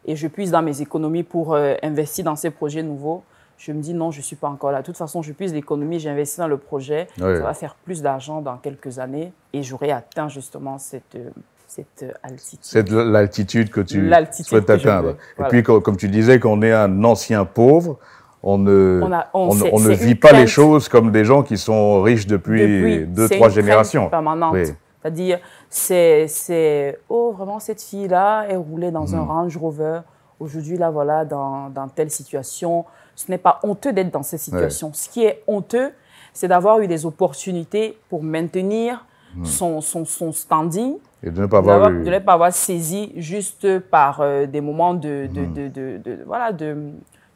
et 0.07 0.15
je 0.15 0.27
puise 0.27 0.49
dans 0.51 0.63
mes 0.63 0.81
économies 0.81 1.21
pour 1.23 1.53
euh, 1.53 1.75
investir 1.83 2.25
dans 2.25 2.35
ces 2.35 2.49
projets 2.49 2.81
nouveaux, 2.81 3.21
je 3.57 3.71
me 3.71 3.79
dis 3.81 3.93
non, 3.93 4.09
je 4.11 4.17
ne 4.17 4.23
suis 4.23 4.35
pas 4.35 4.49
encore 4.49 4.71
là. 4.71 4.79
De 4.81 4.85
toute 4.85 4.97
façon, 4.97 5.21
je 5.21 5.31
puise 5.31 5.53
l'économie, 5.53 5.99
j'ai 5.99 6.09
investi 6.09 6.39
dans 6.39 6.47
le 6.47 6.57
projet. 6.57 7.07
Ça 7.17 7.25
va 7.39 7.53
faire 7.53 7.75
plus 7.85 8.01
d'argent 8.01 8.41
dans 8.41 8.57
quelques 8.57 8.97
années 8.99 9.31
et 9.53 9.61
j'aurai 9.63 9.91
atteint 9.91 10.27
justement 10.27 10.77
cette, 10.79 11.15
euh, 11.15 11.29
cette 11.67 12.03
altitude. 12.23 12.59
C'est 12.63 12.83
de 12.89 12.97
l'altitude 12.97 13.69
que 13.69 13.81
tu 13.81 14.09
souhaites 14.43 14.69
atteindre. 14.69 15.09
Et 15.11 15.15
voilà. 15.37 15.49
puis, 15.49 15.61
co- 15.63 15.81
comme 15.81 15.97
tu 15.97 16.09
disais, 16.09 16.39
qu'on 16.39 16.61
est 16.63 16.73
un 16.73 17.03
ancien 17.03 17.45
pauvre, 17.45 17.97
on 18.43 18.57
ne, 18.57 19.01
On 19.03 19.11
a- 19.11 19.27
on- 19.33 19.39
on 19.49 19.55
ne- 19.55 19.59
c'est- 19.59 19.69
on 19.73 19.79
ne 19.79 19.95
c'est 19.95 20.05
vit 20.05 20.15
pas 20.15 20.31
les 20.33 20.47
choses 20.47 20.89
comme 20.89 21.11
des 21.11 21.25
gens 21.25 21.41
qui 21.43 21.57
sont 21.57 22.01
riches 22.01 22.27
depuis, 22.27 22.61
Depuis, 22.61 23.05
deux, 23.07 23.29
trois 23.29 23.49
générations. 23.49 24.09
permanente. 24.09 24.53
Oui. 24.53 24.63
C'est-à-dire, 25.05 25.38
c'est, 25.69 26.25
c'est, 26.27 26.97
oh, 27.09 27.31
vraiment, 27.38 27.59
cette 27.59 27.79
fille-là, 27.79 28.47
elle 28.50 28.57
roulait 28.57 28.89
dans 28.89 29.05
Mm. 29.05 29.13
un 29.13 29.24
Range 29.24 29.55
Rover. 29.55 30.00
Aujourd'hui, 30.39 30.77
là, 30.79 30.89
voilà, 30.89 31.24
dans, 31.25 31.69
dans 31.69 31.88
telle 31.88 32.09
situation. 32.09 32.85
Ce 33.15 33.29
n'est 33.29 33.38
pas 33.38 33.59
honteux 33.62 33.93
d'être 33.93 34.09
dans 34.12 34.24
cette 34.24 34.39
situation. 34.39 34.89
Ce 34.93 35.07
qui 35.07 35.24
est 35.24 35.43
honteux, 35.45 35.91
c'est 36.33 36.47
d'avoir 36.47 36.79
eu 36.79 36.88
des 36.88 37.05
opportunités 37.05 38.00
pour 38.09 38.24
maintenir 38.24 39.05
son, 39.43 39.79
son, 39.79 40.05
son 40.05 40.31
standing, 40.31 40.95
Et 41.21 41.29
de 41.29 41.41
ne 41.41 41.45
pas 41.45 41.62
Mm. 41.62 41.69
avoir 41.69 41.89
eu. 41.91 42.03
de 42.03 42.09
ne 42.09 42.19
pas 42.19 42.33
avoir 42.33 42.51
saisi 42.51 43.12
juste 43.17 43.77
par 43.79 44.21
euh, 44.21 44.47
des 44.47 44.62
moments 44.62 44.95
de, 44.95 45.27
Mm. 45.29 45.33
de, 45.33 45.45
de, 45.45 45.67
de- 45.67 45.97
de- 46.03 46.24
voilà, 46.25 46.51
de 46.51 46.75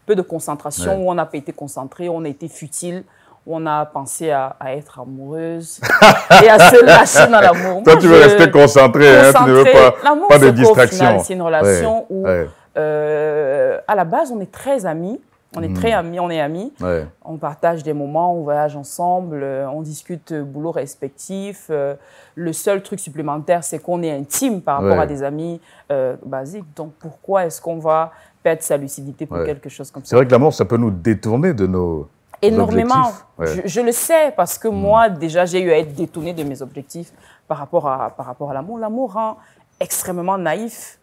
peu 0.07 0.15
de 0.15 0.23
concentration, 0.23 0.97
Ouais. 0.97 1.05
où 1.05 1.11
on 1.11 1.13
n'a 1.13 1.27
pas 1.27 1.37
été 1.37 1.51
concentré, 1.53 2.09
on 2.09 2.23
a 2.25 2.29
été 2.29 2.47
futile, 2.47 3.03
on 3.51 3.65
a 3.65 3.85
pensé 3.85 4.31
à, 4.31 4.55
à 4.59 4.73
être 4.75 4.99
amoureuse 4.99 5.79
et 6.43 6.49
à 6.49 6.59
se 6.59 6.83
lâcher 6.85 7.27
dans 7.31 7.41
l'amour. 7.41 7.83
Toi, 7.83 7.93
Moi, 7.93 8.01
tu 8.01 8.07
veux 8.07 8.19
rester 8.19 8.49
concentré, 8.51 9.07
hein, 9.09 9.31
tu 9.35 9.43
ne 9.49 9.53
veux 9.53 9.63
pas, 9.63 9.91
pas 10.29 10.37
de 10.39 10.45
c'est 10.45 10.51
distraction. 10.53 11.19
C'est 11.23 11.33
une 11.33 11.41
relation 11.41 12.05
où, 12.09 12.25
Ouais, 12.25 12.47
euh, 12.77 13.79
à 13.87 13.95
la 13.95 14.05
base, 14.05 14.31
on 14.31 14.39
est 14.39 14.51
très 14.51 14.85
amis. 14.85 15.19
On 15.57 15.63
est 15.63 15.69
Mm. 15.69 15.73
très 15.73 15.91
amis, 15.93 16.19
on 16.19 16.29
est 16.29 16.39
amis. 16.39 16.71
ouais. 16.79 17.07
On 17.25 17.37
partage 17.37 17.81
des 17.81 17.93
moments, 17.93 18.35
on 18.35 18.43
voyage 18.43 18.75
ensemble, 18.75 19.39
euh, 19.41 19.67
on 19.71 19.81
discute 19.81 20.31
euh, 20.31 20.43
boulot 20.43 20.69
respectif. 20.71 21.67
euh, 21.71 21.95
le 22.35 22.53
seul 22.53 22.83
truc 22.83 22.99
supplémentaire, 22.99 23.63
c'est 23.63 23.79
qu'on 23.79 24.03
est 24.03 24.11
intime 24.11 24.61
par 24.61 24.75
rapport 24.75 24.97
Ouais. 24.97 25.03
à 25.03 25.07
des 25.07 25.23
amis 25.23 25.59
euh, 25.91 26.15
basiques. 26.23 26.65
Donc 26.75 26.91
pourquoi 26.99 27.45
est-ce 27.47 27.59
qu'on 27.59 27.79
va 27.79 28.11
perdre 28.43 28.61
sa 28.61 28.77
lucidité 28.77 29.25
pour 29.25 29.37
Ouais. 29.37 29.45
quelque 29.47 29.69
chose 29.69 29.89
comme 29.89 30.03
C'est 30.03 30.11
ça? 30.11 30.17
vrai 30.17 30.27
que 30.27 30.31
l'amour, 30.31 30.53
ça 30.53 30.65
peut 30.65 30.77
nous 30.77 30.91
détourner 30.91 31.53
de 31.55 31.65
nos 31.65 32.07
Énormément. 32.41 33.11
Ouais. 33.37 33.47
Je, 33.47 33.61
je 33.65 33.81
le 33.81 33.91
sais 33.91 34.33
parce 34.35 34.57
que 34.57 34.67
moi, 34.67 35.09
déjà, 35.09 35.45
j'ai 35.45 35.61
eu 35.61 35.71
à 35.71 35.77
être 35.77 35.93
détournée 35.93 36.33
de 36.33 36.43
mes 36.43 36.61
objectifs 36.61 37.11
par 37.47 37.57
rapport 37.57 37.87
à, 37.87 38.11
par 38.15 38.25
rapport 38.25 38.51
à 38.51 38.53
l'amour. 38.53 38.77
L'amour 38.79 39.13
rend 39.13 39.37
extrêmement 39.79 40.37
naïf. 40.37 40.99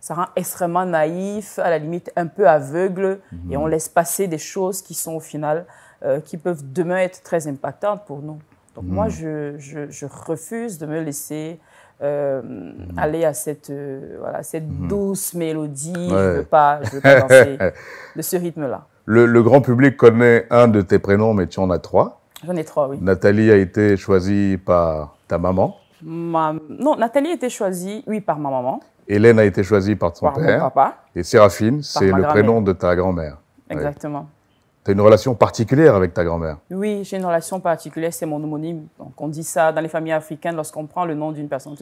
Ça 0.00 0.14
rend 0.14 0.26
extrêmement 0.34 0.84
naïf, 0.84 1.58
à 1.60 1.70
la 1.70 1.78
limite 1.78 2.10
un 2.16 2.26
peu 2.26 2.48
aveugle, 2.48 3.20
et 3.50 3.56
on 3.56 3.66
laisse 3.68 3.88
passer 3.88 4.26
des 4.26 4.38
choses 4.38 4.82
qui 4.82 4.94
sont 4.94 5.14
au 5.14 5.20
final, 5.20 5.64
euh, 6.04 6.20
qui 6.20 6.36
peuvent 6.38 6.62
demain 6.72 6.96
être 6.98 7.22
très 7.22 7.46
impactantes 7.46 8.04
pour 8.04 8.20
nous. 8.20 8.38
Donc 8.74 8.84
moi, 8.84 9.08
je, 9.08 9.54
je- 9.58 9.88
je 9.90 10.06
refuse 10.06 10.78
de 10.78 10.86
me 10.86 11.00
laisser 11.02 11.60
euh, 12.02 12.72
aller 12.96 13.24
à 13.24 13.32
cette, 13.32 13.70
euh, 13.70 14.16
voilà, 14.18 14.42
cette 14.42 14.66
douce 14.88 15.34
mélodie. 15.34 15.92
Je 15.94 16.00
Ouais. 16.14 16.20
ne 16.32 16.36
veux 16.38 16.44
pas, 16.44 16.80
je 16.82 16.90
veux 16.90 17.00
pas 17.00 17.20
danser 17.20 17.58
de 18.16 18.22
ce 18.22 18.36
rythme-là. 18.36 18.86
Le, 19.04 19.26
le 19.26 19.42
grand 19.42 19.60
public 19.60 19.96
connaît 19.96 20.46
un 20.50 20.68
de 20.68 20.80
tes 20.80 20.98
prénoms, 20.98 21.34
mais 21.34 21.46
tu 21.46 21.58
en 21.60 21.70
as 21.70 21.78
trois. 21.78 22.20
J'en 22.46 22.56
ai 22.56 22.64
trois, 22.64 22.88
oui. 22.88 22.98
Nathalie 23.00 23.50
a 23.50 23.56
été 23.56 23.96
choisie 23.96 24.58
par 24.64 25.16
ta 25.28 25.38
maman. 25.38 25.76
Ma- 26.02 26.54
Non, 26.68 26.96
Nathalie 26.96 27.30
a 27.30 27.34
été 27.34 27.48
choisie, 27.48 28.02
oui, 28.06 28.20
par 28.20 28.38
ma 28.38 28.50
maman, 28.50 28.80
Hélène 29.08 29.38
a 29.40 29.44
été 29.44 29.62
choisie 29.64 29.96
par 29.96 30.12
ton 30.12 30.26
par 30.26 30.38
mon 30.38 30.44
père. 30.46 30.60
papa. 30.62 30.94
Et 31.16 31.22
Séraphine, 31.24 31.82
c'est 31.82 32.10
le 32.12 32.22
prénom 32.22 32.62
de 32.62 32.72
ta 32.72 32.94
grand-mère. 32.94 33.38
Ouais. 33.68 33.76
Exactement. 33.76 34.26
Tu 34.84 34.90
as 34.90 34.94
une 34.94 35.00
relation 35.00 35.34
particulière 35.34 35.94
avec 35.94 36.14
ta 36.14 36.24
grand-mère? 36.24 36.56
Oui, 36.70 37.02
j'ai 37.04 37.16
une 37.16 37.24
relation 37.26 37.60
particulière, 37.60 38.12
c'est 38.12 38.26
mon 38.26 38.42
homonyme. 38.42 38.86
Donc, 38.98 39.12
on 39.20 39.28
dit 39.28 39.44
ça 39.44 39.70
dans 39.72 39.80
les 39.80 39.88
familles 39.88 40.12
africaines, 40.12 40.56
lorsqu'on 40.56 40.86
prend 40.86 41.04
le 41.04 41.14
nom 41.14 41.30
d'une 41.32 41.48
personne, 41.48 41.74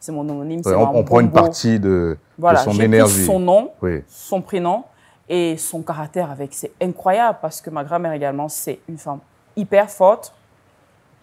c'est 0.00 0.12
mon 0.12 0.28
homonyme. 0.28 0.62
c'est 0.62 0.70
Ouais, 0.70 0.76
on, 0.76 0.92
mon 0.92 0.98
on 1.00 1.04
prend 1.04 1.20
une 1.20 1.30
partie 1.32 1.80
de, 1.80 2.16
voilà, 2.38 2.60
de 2.60 2.64
son 2.64 2.70
pris 2.76 2.82
énergie. 2.84 3.24
son 3.24 3.40
nom, 3.40 3.70
Oui. 3.82 4.02
son 4.08 4.40
prénom 4.40 4.84
et 5.28 5.56
son 5.56 5.82
caractère 5.82 6.30
avec. 6.30 6.54
C'est 6.54 6.72
incroyable 6.80 7.38
parce 7.42 7.60
que 7.60 7.70
ma 7.70 7.84
grand-mère 7.84 8.12
également, 8.12 8.48
c'est 8.48 8.80
une 8.88 8.98
femme 8.98 9.20
hyper 9.56 9.90
forte 9.90 10.34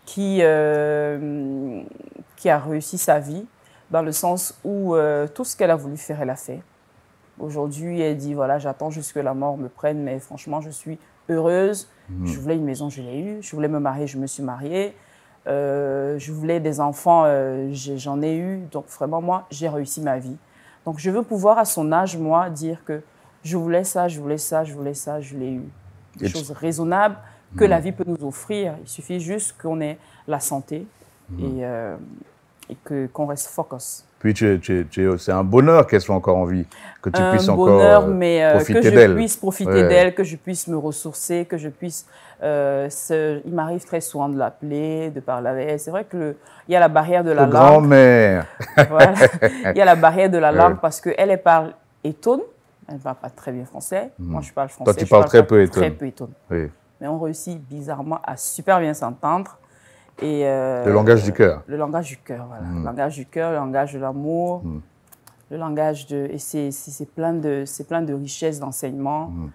qui, 0.06 0.40
euh, 0.42 1.82
qui 2.36 2.50
a 2.50 2.60
réussi 2.60 2.98
sa 2.98 3.20
vie 3.20 3.46
dans 3.90 4.02
le 4.02 4.12
sens 4.12 4.60
où 4.64 4.96
euh, 4.96 5.28
tout 5.28 5.44
ce 5.44 5.56
qu'elle 5.56 5.72
a 5.72 5.76
voulu 5.76 5.98
faire, 5.98 6.22
elle 6.22 6.30
a 6.30 6.36
fait. 6.36 6.62
Aujourd'hui, 7.40 8.02
elle 8.02 8.18
dit 8.18 8.34
voilà, 8.34 8.60
j'attends 8.60 8.90
juste 8.90 9.14
que 9.14 9.20
la 9.20 9.34
mort 9.34 9.58
me 9.58 9.68
prenne, 9.68 10.02
mais 10.04 10.20
franchement, 10.20 10.62
je 10.62 10.70
suis 10.70 11.00
heureuse. 11.30 11.90
Mhm. 12.10 12.28
Je 12.28 12.40
voulais 12.40 12.56
une 12.56 12.66
maison, 12.66 12.90
je 12.90 13.02
l'ai 13.02 13.20
eue. 13.20 13.38
Je 13.42 13.56
voulais 13.56 13.68
me 13.68 13.80
marier, 13.80 14.08
je 14.08 14.18
me 14.18 14.28
suis 14.28 14.44
mariée. 14.44 14.96
Euh, 15.48 16.18
je 16.18 16.32
voulais 16.32 16.60
des 16.60 16.80
enfants, 16.80 17.24
euh, 17.26 17.70
j'en 17.74 18.22
ai 18.22 18.36
eu. 18.36 18.62
Donc 18.72 18.88
vraiment, 18.88 19.22
moi, 19.22 19.46
j'ai 19.50 19.70
réussi 19.70 20.02
ma 20.02 20.18
vie. 20.18 20.38
Donc 20.86 21.00
je 21.00 21.10
veux 21.10 21.24
pouvoir, 21.24 21.58
à 21.58 21.66
son 21.66 21.92
âge, 21.92 22.18
moi, 22.18 22.50
dire 22.50 22.84
que 22.86 23.02
je 23.46 23.56
voulais 23.56 23.84
ça, 23.86 24.08
je 24.10 24.20
voulais 24.20 24.38
ça, 24.38 24.64
je 24.66 24.74
voulais 24.74 24.94
ça, 24.96 25.22
je 25.22 25.36
l'ai 25.38 25.52
eu. 25.54 25.64
Des 26.18 26.28
choses 26.30 26.52
raisonnables 26.52 27.16
que 27.58 27.64
la 27.66 27.80
vie 27.80 27.92
peut 27.94 28.04
nous 28.08 28.26
offrir. 28.28 28.74
Il 28.82 28.88
suffit 28.90 29.20
juste 29.20 29.56
qu'on 29.62 29.80
ait 29.82 29.98
la 30.28 30.40
santé 30.40 30.86
et, 31.40 31.44
euh, 31.64 31.96
et 32.70 32.76
que- 32.84 33.08
qu'on 33.08 33.28
reste 33.28 33.48
focus. 33.48 34.04
Puis 34.20 34.34
tu 34.34 34.60
tu 34.60 34.88
tu 34.90 35.08
c'est 35.20 35.32
un 35.32 35.44
bonheur 35.44 35.86
qu'elle 35.86 36.02
soit 36.02 36.16
encore 36.16 36.38
en 36.38 36.46
vie, 36.46 36.66
que 37.02 37.10
tu 37.12 37.22
un 37.22 37.30
puisses 37.32 37.48
encore 37.48 37.66
bonheur, 37.68 38.04
euh, 38.06 38.08
mais 38.08 38.44
euh, 38.44 38.50
que 38.54 38.56
profiter 38.56 38.82
je 38.82 38.90
d'elle. 38.96 39.16
puisse 39.16 39.38
profiter 39.38 39.70
Ouais. 39.72 39.88
d'elle, 39.88 40.16
que 40.16 40.24
je 40.24 40.36
puisse 40.36 40.68
me 40.68 40.78
ressourcer, 40.78 41.46
que 41.46 41.58
je 41.58 41.70
puisse. 41.70 42.08
euh, 42.44 42.90
se- 42.90 43.40
il 43.46 43.54
m'arrive 43.54 43.86
très 43.86 44.02
souvent 44.02 44.28
de 44.28 44.38
l'appeler, 44.38 45.10
de 45.10 45.22
parler 45.22 45.48
avec 45.50 45.70
elle. 45.70 45.80
C'est 45.80 45.92
vrai 45.92 46.04
que 46.04 46.18
le- 46.18 46.38
il 46.68 46.74
y 46.74 46.76
a 46.76 46.80
la 46.82 46.90
barrière 46.90 47.24
de 47.24 47.32
la 47.32 47.44
langue. 47.44 47.52
grand-mère. 47.52 48.46
Voilà. 48.90 49.14
Il 49.74 49.78
y 49.78 49.82
a 49.82 49.86
la 49.86 49.96
barrière 49.96 50.30
de 50.30 50.38
la 50.38 50.52
langue 50.52 50.78
parce 50.82 51.00
qu'elle, 51.00 51.16
elle 51.30 51.42
parle 51.42 51.74
étonne. 52.04 52.42
Elle 52.88 52.96
ne 52.96 53.00
parle 53.00 53.16
pas 53.18 53.30
très 53.30 53.52
bien 53.52 53.66
français. 53.66 54.12
Moi, 54.20 54.42
je 54.42 54.54
parle 54.54 54.70
français. 54.70 54.92
Hmm. 54.92 54.96
tu 54.96 55.06
parles 55.06 55.22
parle 55.24 55.30
très 55.30 55.46
peu 55.48 55.68
Très 55.68 55.88
étonne. 55.88 55.98
peu 55.98 56.06
étonne. 56.08 56.32
Oui. 56.52 56.70
Mais 57.02 57.08
on 57.08 57.20
réussit 57.20 57.60
bizarrement 57.68 58.20
à 58.24 58.38
super 58.38 58.80
bien 58.80 58.94
s'entendre. 58.94 59.58
Et, 60.22 60.46
euh, 60.46 60.86
Le 60.86 60.94
langage 60.94 61.24
du 61.24 61.34
cœur. 61.34 61.64
Le 61.68 61.76
langage 61.78 62.08
du 62.08 62.18
cœur, 62.18 62.46
voilà. 62.48 62.64
Mm. 62.64 62.80
Le 62.80 62.84
langage 62.86 63.16
du 63.16 63.26
cœur, 63.26 63.50
le 63.52 63.58
langage 63.58 63.94
de 63.94 64.00
l'amour, 64.00 64.62
Mm. 64.64 64.80
le 65.52 65.58
langage 65.58 66.08
de. 66.08 66.28
Et 66.32 66.38
c'est- 66.38 66.72
plein, 67.16 67.34
de- 67.34 67.66
plein 67.88 68.02
de 68.02 68.14
richesses 68.14 68.60
d'enseignement. 68.60 69.28
Mm. 69.30 69.50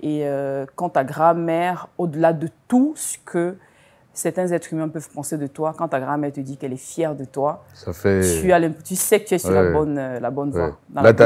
Et 0.00 0.20
euh, 0.26 0.64
quand 0.74 0.90
ta 0.90 1.04
grand-mère, 1.04 1.88
au-delà 1.98 2.32
de 2.32 2.48
tout 2.68 2.92
ce 2.96 3.18
que 3.24 3.56
certains 4.18 4.48
êtres 4.52 4.72
humains 4.72 4.88
peuvent 4.88 5.08
penser 5.14 5.36
de 5.38 5.46
toi, 5.46 5.74
quand 5.76 5.88
ta 5.88 6.00
grand-mère 6.00 6.32
te 6.32 6.40
dit 6.40 6.56
qu'elle 6.56 6.72
est 6.72 6.76
fière 6.76 7.14
de 7.14 7.24
toi, 7.24 7.64
Ça 7.74 7.92
fait. 7.92 8.20
tu, 8.40 8.50
as 8.52 8.58
l'imp- 8.58 8.82
tu 8.82 8.94
sais 8.96 9.20
que 9.20 9.26
tu 9.28 9.34
es 9.34 9.38
sur 9.38 9.50
Ouais. 9.50 9.62
la 9.64 9.70
bonne, 9.72 9.98
euh, 9.98 10.20
la 10.20 10.30
bonne 10.30 10.50
voie. 10.50 10.66
Ouais. 10.66 10.72
dans 10.88 11.02
Là, 11.02 11.14
tu 11.14 11.22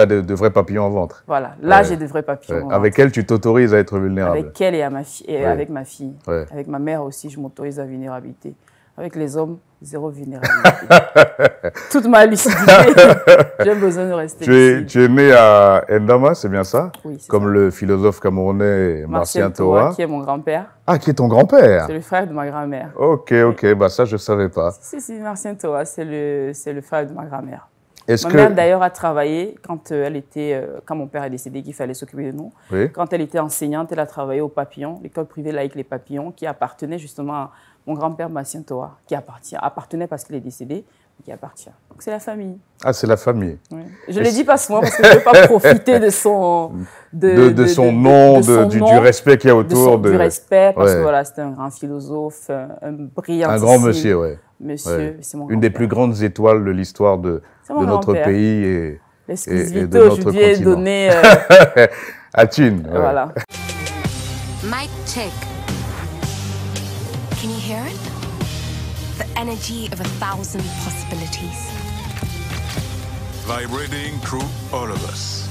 as, 0.00 0.06
de, 0.06 0.20
de 0.20 0.34
vrais 0.34 0.50
papillons 0.50 0.86
au 0.86 0.90
ventre. 0.90 1.24
Voilà, 1.26 1.56
là, 1.62 1.78
Ouais. 1.78 1.84
j'ai 1.84 1.96
de 1.96 2.06
vrais 2.06 2.22
papillons. 2.22 2.66
Ouais. 2.68 2.74
Avec 2.74 2.98
elle, 2.98 3.10
tu 3.12 3.24
t'autorises 3.26 3.74
à 3.74 3.78
être 3.78 3.98
vulnérable. 3.98 4.38
Avec 4.38 4.60
elle 4.60 4.74
et, 4.74 4.82
à 4.82 4.90
ma 4.90 5.00
et 5.26 5.44
avec 5.44 5.68
ma 5.70 5.84
fille. 5.84 6.14
Avec 6.26 6.66
ma 6.68 6.78
mère 6.78 7.02
aussi, 7.02 7.30
je 7.30 7.40
m'autorise 7.40 7.78
la 7.78 7.84
vulnérabilité. 7.86 8.54
Avec 8.96 9.16
les 9.16 9.36
hommes, 9.36 9.58
zéro 9.82 10.08
vulnérabilité. 10.08 10.70
Toute 11.90 12.06
ma 12.06 12.24
lucidité, 12.26 12.60
j'ai 13.64 13.74
besoin 13.74 14.06
de 14.08 14.12
rester 14.12 14.44
Tu 14.44 14.54
es, 14.54 14.84
tu 14.86 15.02
es 15.04 15.08
né 15.08 15.32
à 15.32 15.84
Ndama, 15.90 16.34
c'est 16.34 16.48
bien 16.48 16.62
ça 16.62 16.92
Oui, 17.04 17.18
Comme 17.28 17.44
ça. 17.44 17.50
le 17.50 17.70
philosophe 17.72 18.20
camerounais 18.20 19.04
Martien 19.08 19.50
Toa. 19.50 19.92
qui 19.94 20.02
est 20.02 20.06
mon 20.06 20.20
grand-père. 20.20 20.66
Ah, 20.86 20.98
qui 20.98 21.10
est 21.10 21.14
ton 21.14 21.26
grand-père 21.26 21.86
C'est 21.86 21.94
le 21.94 22.00
frère 22.02 22.26
de 22.26 22.32
ma 22.32 22.46
grand-mère. 22.48 22.90
Ok, 22.96 23.32
ok, 23.32 23.74
bah 23.74 23.88
ça 23.88 24.04
je 24.04 24.16
savais 24.16 24.48
pas. 24.48 24.70
Si, 24.80 25.00
si, 25.00 25.14
Martien 25.14 25.56
Toa, 25.56 25.84
c'est 25.84 26.04
le, 26.04 26.52
le 26.72 26.80
frère 26.80 27.06
de 27.06 27.12
ma 27.12 27.24
grand-mère. 27.24 27.66
Ma 28.06 28.16
que 28.16 28.36
mère, 28.36 28.54
d'ailleurs, 28.54 28.82
a 28.82 28.90
travaillé 28.90 29.54
quand 29.66 29.90
euh, 29.90 30.04
elle 30.06 30.16
était, 30.16 30.52
euh, 30.62 30.78
quand 30.84 30.94
mon 30.94 31.06
père 31.06 31.24
est 31.24 31.30
décédé, 31.30 31.62
qu'il 31.62 31.72
fallait 31.72 31.94
s'occuper 31.94 32.32
de 32.32 32.36
nous. 32.36 32.52
oui, 32.70 32.90
Quand 32.92 33.10
elle 33.14 33.22
était 33.22 33.38
enseignante, 33.38 33.92
elle 33.92 33.98
a 34.00 34.04
travaillé 34.06 34.42
au 34.42 34.48
Papillon, 34.48 35.00
l'école 35.02 35.24
privée 35.24 35.52
laïque 35.52 35.74
Les 35.74 35.84
Papillons, 35.84 36.30
qui 36.30 36.46
appartenait 36.46 36.98
justement 36.98 37.32
à 37.34 37.50
mon 37.86 37.94
grand-père 37.94 38.30
Massien 38.30 38.62
Toa, 38.62 38.96
qui 39.06 39.14
appartient, 39.14 39.56
appartenait 39.60 40.06
parce 40.06 40.24
qu'il 40.24 40.34
est 40.36 40.40
décédé, 40.40 40.84
qui 41.24 41.30
appartient. 41.30 41.70
Donc 41.90 41.98
c'est 42.02 42.10
la 42.10 42.18
famille. 42.18 42.56
Ah, 42.82 42.92
c'est 42.92 43.06
la 43.06 43.16
famille. 43.16 43.56
Je 44.08 44.18
ne 44.18 44.24
le 44.24 44.30
dis 44.30 44.42
pas 44.44 44.56
souvent 44.56 44.80
parce 44.80 44.96
que 44.96 45.04
je 45.04 45.08
ne 45.10 45.14
veux 45.18 45.20
pas 45.22 45.46
profiter 45.46 46.00
de 46.00 46.10
son, 46.10 46.72
De, 47.12 47.50
de 47.50 47.66
son 47.66 47.92
nom, 47.92 48.38
de- 48.38 48.42
son 48.42 48.66
du, 48.66 48.82
respect 48.82 49.38
qu'il 49.38 49.48
y 49.48 49.52
a 49.52 49.54
de 49.54 49.60
autour. 49.60 49.84
son- 49.84 49.98
de, 49.98 50.10
du 50.10 50.16
respect, 50.16 50.72
parce 50.74 50.90
Ouais. 50.90 50.96
que 50.96 51.02
voilà, 51.02 51.24
c'était 51.24 51.42
un 51.42 51.50
grand 51.50 51.70
philosophe, 51.70 52.50
un, 52.50 52.68
un 52.82 52.92
brillant 53.14 53.50
Un 53.50 53.58
grand 53.58 53.78
monsieur, 53.78 54.18
ouais. 54.18 54.38
Monsieur, 54.60 54.96
Ouais. 54.96 55.16
c'est 55.20 55.36
mon 55.36 55.48
Une 55.50 55.60
des 55.60 55.70
plus 55.70 55.86
grandes 55.86 56.20
étoiles 56.22 56.64
de 56.64 56.70
l'histoire 56.70 57.18
de, 57.18 57.42
notre 57.70 58.14
pays 58.14 58.64
et, 58.64 59.00
et- 59.28 59.78
et 59.78 59.86
de 59.86 59.98
notre 59.98 60.18
aujourd'hui 60.18 60.40
est 60.40 60.52
continent. 60.54 60.70
donnée. 60.70 61.10
euh, 61.12 61.86
à 62.34 62.46
Thune. 62.46 62.82
ouais. 62.90 62.98
Voilà. 62.98 63.28
Mic 64.64 64.90
check. 65.06 65.30
Can 67.64 67.86
hear 67.86 67.94
it? 67.94 69.16
The 69.16 69.38
energy 69.38 69.86
of 69.86 69.98
a 69.98 70.04
thousand 70.04 70.60
possibilities. 70.84 71.70
Vibrating 73.46 74.18
through 74.18 74.46
all 74.70 74.90
of 74.90 75.02
us. 75.08 75.48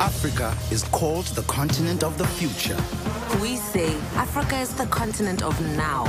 Africa 0.00 0.56
is 0.70 0.82
called 0.84 1.26
the 1.36 1.42
continent 1.42 2.02
of 2.02 2.16
the 2.16 2.26
future. 2.26 2.76
We 3.42 3.56
say 3.56 3.94
Africa 4.14 4.56
is 4.56 4.74
the 4.74 4.86
continent 4.86 5.42
of 5.42 5.60
now. 5.76 6.04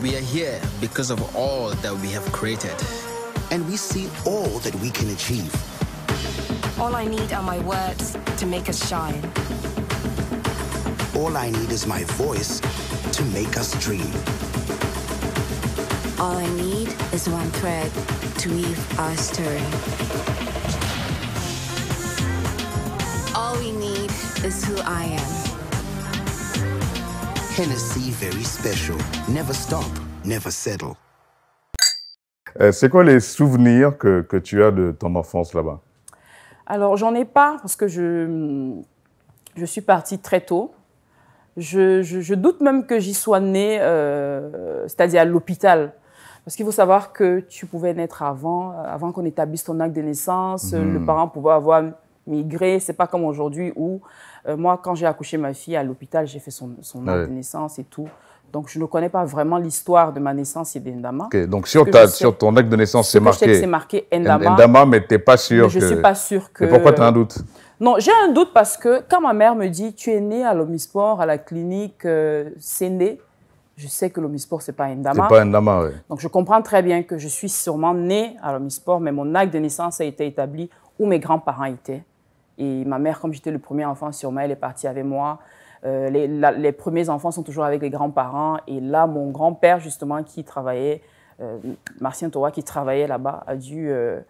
We 0.00 0.16
are 0.16 0.20
here 0.20 0.60
because 0.80 1.10
of 1.10 1.34
all 1.34 1.70
that 1.70 1.94
we 1.94 2.10
have 2.10 2.30
created. 2.30 2.76
And 3.50 3.68
we 3.68 3.76
see 3.76 4.08
all 4.24 4.60
that 4.60 4.74
we 4.76 4.90
can 4.90 5.10
achieve. 5.10 5.52
All 6.80 6.96
I 6.96 7.04
need 7.04 7.30
are 7.34 7.42
my 7.42 7.58
words 7.58 8.16
to 8.38 8.46
make 8.46 8.70
us 8.70 8.88
shine. 8.88 9.20
All 11.14 11.36
I 11.36 11.50
need 11.50 11.70
is 11.70 11.86
my 11.86 12.04
voice 12.16 12.60
to 13.12 13.22
make 13.34 13.58
us 13.58 13.72
dream. 13.84 14.10
All 16.18 16.38
I 16.38 16.46
need 16.56 16.88
is 17.12 17.28
one 17.28 17.50
thread 17.60 17.90
to 18.38 18.48
weave 18.48 18.98
our 18.98 19.14
story. 19.16 19.60
All 23.34 23.58
we 23.58 23.72
need 23.72 24.10
is 24.42 24.64
who 24.64 24.76
I 24.86 25.04
am. 25.20 25.30
Hennessy 27.56 28.10
very 28.12 28.42
special. 28.44 28.96
Never 29.28 29.52
stop, 29.52 29.90
never 30.24 30.50
settle. 30.50 30.96
Euh, 32.58 32.72
C'est 32.72 32.88
quoi 32.88 33.04
les 33.04 33.20
souvenirs 33.20 33.98
que, 33.98 34.22
que 34.22 34.38
tu 34.38 34.64
as 34.64 34.70
de 34.70 34.92
ton 34.92 35.14
enfance 35.14 35.52
là-bas 35.52 35.82
Alors, 36.70 36.96
j'en 36.96 37.14
ai 37.16 37.24
pas 37.24 37.56
parce 37.60 37.74
que 37.74 37.88
je, 37.88 38.72
je 39.56 39.64
suis 39.64 39.80
partie 39.80 40.20
très 40.20 40.40
tôt. 40.40 40.70
Je, 41.56 42.00
je- 42.02 42.20
je 42.20 42.34
doute 42.34 42.60
même 42.60 42.86
que 42.86 43.00
j'y 43.00 43.12
sois 43.12 43.40
née, 43.40 43.78
euh, 43.80 44.86
c'est-à-dire 44.86 45.22
à, 45.22 45.24
l'hôpital. 45.24 45.92
Parce 46.44 46.54
qu'il 46.54 46.64
faut 46.64 46.70
savoir 46.72 47.12
que 47.12 47.40
tu 47.40 47.66
pouvais 47.66 47.92
naître 47.92 48.22
avant, 48.22 48.70
euh, 48.70 48.84
avant 48.86 49.10
qu'on 49.10 49.24
établisse 49.24 49.64
ton 49.64 49.80
acte 49.80 49.96
de 49.96 50.00
naissance. 50.02 50.72
euh, 50.72 50.84
Le 50.84 51.04
parent 51.04 51.26
pouvait 51.26 51.50
avoir 51.52 51.82
migré. 52.28 52.78
C'est 52.78 52.92
pas 52.92 53.08
comme 53.08 53.24
aujourd'hui 53.24 53.72
où, 53.74 54.00
euh, 54.46 54.56
moi, 54.56 54.78
quand 54.80 54.94
j'ai 54.94 55.06
accouché 55.06 55.38
ma 55.38 55.52
fille 55.52 55.74
à 55.76 55.82
l'hôpital, 55.82 56.28
j'ai 56.28 56.38
fait 56.38 56.52
son, 56.52 56.70
son 56.82 57.06
acte 57.08 57.18
Ouais. 57.22 57.26
de 57.26 57.32
naissance 57.32 57.80
et 57.80 57.84
tout. 57.84 58.08
Donc, 58.52 58.68
je 58.68 58.78
ne 58.78 58.84
connais 58.86 59.08
pas 59.08 59.24
vraiment 59.24 59.58
l'histoire 59.58 60.12
de 60.12 60.20
ma 60.20 60.34
naissance 60.34 60.74
et 60.76 60.80
d'Endama. 60.80 61.28
Donc 61.48 61.68
sur, 61.68 61.84
que 61.84 61.90
ta, 61.90 62.06
sais- 62.08 62.16
sur 62.16 62.36
ton 62.36 62.54
acte 62.56 62.68
de 62.68 62.76
naissance, 62.76 63.06
Ce 63.08 63.12
c'est 63.12 63.18
que 63.18 63.22
que 63.22 63.28
marqué 63.28 63.60
c'est 63.60 63.66
marqué 63.66 64.06
Endama. 64.12 64.50
Ndama, 64.50 64.86
mais 64.86 65.00
tu 65.06 65.14
n'es 65.14 65.18
pas 65.18 65.36
sûr 65.36 65.64
mais 65.64 65.70
je 65.70 65.78
que... 65.78 65.86
suis 65.86 65.96
pas 66.02 66.14
sûre 66.14 66.52
que. 66.52 66.64
Et 66.64 66.68
pourquoi 66.68 66.92
tu 66.92 67.00
as 67.00 67.06
un 67.06 67.12
doute? 67.12 67.38
Non, 67.78 67.94
j'ai 67.98 68.10
un 68.24 68.32
doute 68.32 68.50
parce 68.52 68.76
que 68.76 69.02
quand 69.08 69.20
ma 69.20 69.32
mère 69.32 69.54
me 69.54 69.68
dit 69.68 69.94
tu 69.94 70.10
es 70.10 70.20
né 70.20 70.44
à 70.44 70.52
l'Omisport, 70.52 71.20
à 71.20 71.26
la 71.26 71.38
clinique 71.38 72.04
euh, 72.04 72.50
Séné, 72.58 73.20
je 73.76 73.86
sais 73.88 74.10
que 74.10 74.20
l'Omisport, 74.20 74.60
c'est 74.60 74.72
pas 74.72 74.88
C'est 74.88 74.96
Ndama. 74.96 75.28
pas 75.28 75.44
Ndama, 75.44 75.80
ouais. 75.84 75.92
Donc 76.10 76.20
je 76.20 76.28
comprends 76.28 76.60
très 76.60 76.82
bien 76.82 77.02
que 77.02 77.16
je 77.16 77.28
suis 77.28 77.48
sûrement 77.48 77.94
née 77.94 78.36
à 78.42 78.52
l'Omisport, 78.52 79.00
mais 79.00 79.12
mon 79.12 79.34
acte 79.34 79.54
de 79.54 79.58
naissance 79.60 80.00
a 80.00 80.04
été 80.04 80.26
établi 80.26 80.68
où 80.98 81.06
mes 81.06 81.18
grands-parents 81.18 81.64
étaient. 81.64 82.02
Et 82.58 82.84
ma 82.84 82.98
mère, 82.98 83.18
comme 83.20 83.32
j'étais 83.32 83.50
le 83.50 83.58
premier 83.58 83.86
enfant, 83.86 84.12
sûrement, 84.12 84.40
elle 84.40 84.50
est 84.50 84.56
partie 84.56 84.86
avec 84.86 85.04
moi. 85.04 85.38
Euh, 85.84 86.10
les, 86.10 86.28
la- 86.28 86.52
les 86.52 86.72
premiers 86.72 87.08
enfants 87.08 87.30
sont 87.30 87.42
toujours 87.42 87.64
avec 87.64 87.80
les 87.80 87.90
grands-parents. 87.90 88.58
Et 88.66 88.80
là, 88.80 89.06
mon 89.06 89.30
grand-père, 89.30 89.80
justement, 89.80 90.22
qui 90.22 90.44
travaillait, 90.44 91.00
euh, 91.40 91.56
Martien 92.00 92.28
Toa, 92.30 92.50
qui 92.50 92.62
travaillait 92.62 93.06
là-bas, 93.06 93.44
a 93.46 93.56
dû 93.56 93.88
euh, 93.90 94.20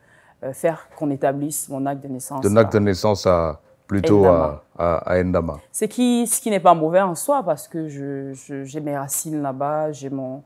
euh, 0.44 0.52
faire 0.52 0.88
qu'on 0.96 1.10
établisse 1.10 1.68
mon 1.68 1.84
acte 1.86 2.02
de 2.04 2.08
naissance. 2.08 2.42
Ton 2.42 2.54
acte 2.56 2.72
de 2.74 2.78
naissance 2.78 3.26
à, 3.26 3.60
plutôt 3.88 4.24
à, 4.26 4.62
à, 4.78 4.96
à 4.98 5.22
Ndama. 5.22 5.58
Ce 5.72 5.86
qui, 5.86 6.26
ce 6.28 6.40
qui 6.40 6.50
n'est 6.50 6.60
pas 6.60 6.74
mauvais 6.74 7.00
en 7.00 7.16
soi, 7.16 7.42
parce 7.42 7.66
que 7.66 7.88
je- 7.88 8.32
je- 8.32 8.62
j'ai 8.64 8.80
mes 8.80 8.96
racines 8.96 9.42
là-bas, 9.42 9.90
j'ai 9.90 10.08
mon, 10.08 10.42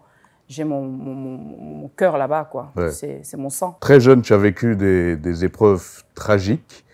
j'ai 0.48 0.64
mon, 0.64 0.82
mon, 0.82 1.14
mon- 1.14 1.38
mon 1.82 1.88
cœur 1.88 2.16
là-bas, 2.16 2.48
quoi. 2.50 2.72
Ouais. 2.76 2.90
C'est 2.90 3.20
c'est 3.22 3.36
mon 3.36 3.50
sang. 3.50 3.76
Très 3.80 4.00
jeune, 4.00 4.22
tu 4.22 4.32
as 4.32 4.38
vécu 4.38 4.74
des, 4.74 5.16
des 5.16 5.44
épreuves 5.44 6.02
tragiques. 6.14 6.84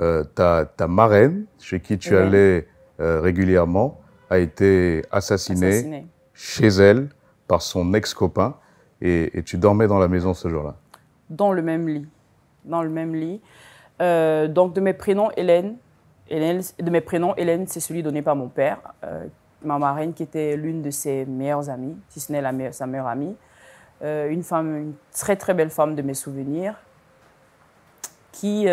Euh, 0.00 0.22
ta, 0.22 0.64
ta 0.64 0.86
marraine, 0.86 1.46
chez 1.58 1.80
qui 1.80 1.98
tu 1.98 2.14
Ouais. 2.14 2.22
allais 2.22 2.68
euh, 3.00 3.20
régulièrement, 3.20 4.00
a 4.30 4.38
été 4.38 5.02
assassinée, 5.10 5.68
Assassiné. 5.68 6.06
chez 6.34 6.66
elle 6.66 7.08
par 7.46 7.62
son 7.62 7.94
ex-copain 7.94 8.56
et, 9.00 9.38
et 9.38 9.42
tu 9.42 9.56
dormais 9.56 9.86
dans 9.86 9.98
la 9.98 10.08
maison 10.08 10.34
ce 10.34 10.48
jour-là? 10.48 10.76
dans 11.30 11.52
le 11.52 11.62
même 11.62 11.88
lit. 11.88 12.06
Dans 12.64 12.82
le 12.82 12.88
même 12.88 13.14
lit. 13.14 13.40
Euh, 14.00 14.48
donc, 14.48 14.74
de 14.74 14.80
mes 14.80 14.92
prénoms, 14.92 15.30
Hélène. 15.36 15.76
Hélène 16.28 16.60
de 16.78 16.90
mes 16.90 17.00
prénoms, 17.00 17.34
Hélène, 17.36 17.66
c'est 17.66 17.80
celui 17.80 18.02
donné 18.02 18.22
par 18.22 18.36
mon 18.36 18.48
père. 18.48 18.78
Euh, 19.04 19.24
ma 19.62 19.78
marraine, 19.78 20.12
qui 20.12 20.22
était 20.22 20.56
l'une 20.56 20.82
de 20.82 20.90
ses 20.90 21.24
meilleures 21.24 21.68
amies, 21.70 21.96
si 22.08 22.20
ce 22.20 22.32
n'est 22.32 22.72
sa 22.72 22.86
meilleure 22.86 23.06
amie. 23.06 23.34
Euh, 24.02 24.28
une 24.28 24.42
femme, 24.42 24.76
une 24.76 24.94
très, 25.12 25.36
très 25.36 25.54
belle 25.54 25.70
femme 25.70 25.94
de 25.94 26.02
mes 26.02 26.14
souvenirs, 26.14 26.74
qui. 28.32 28.66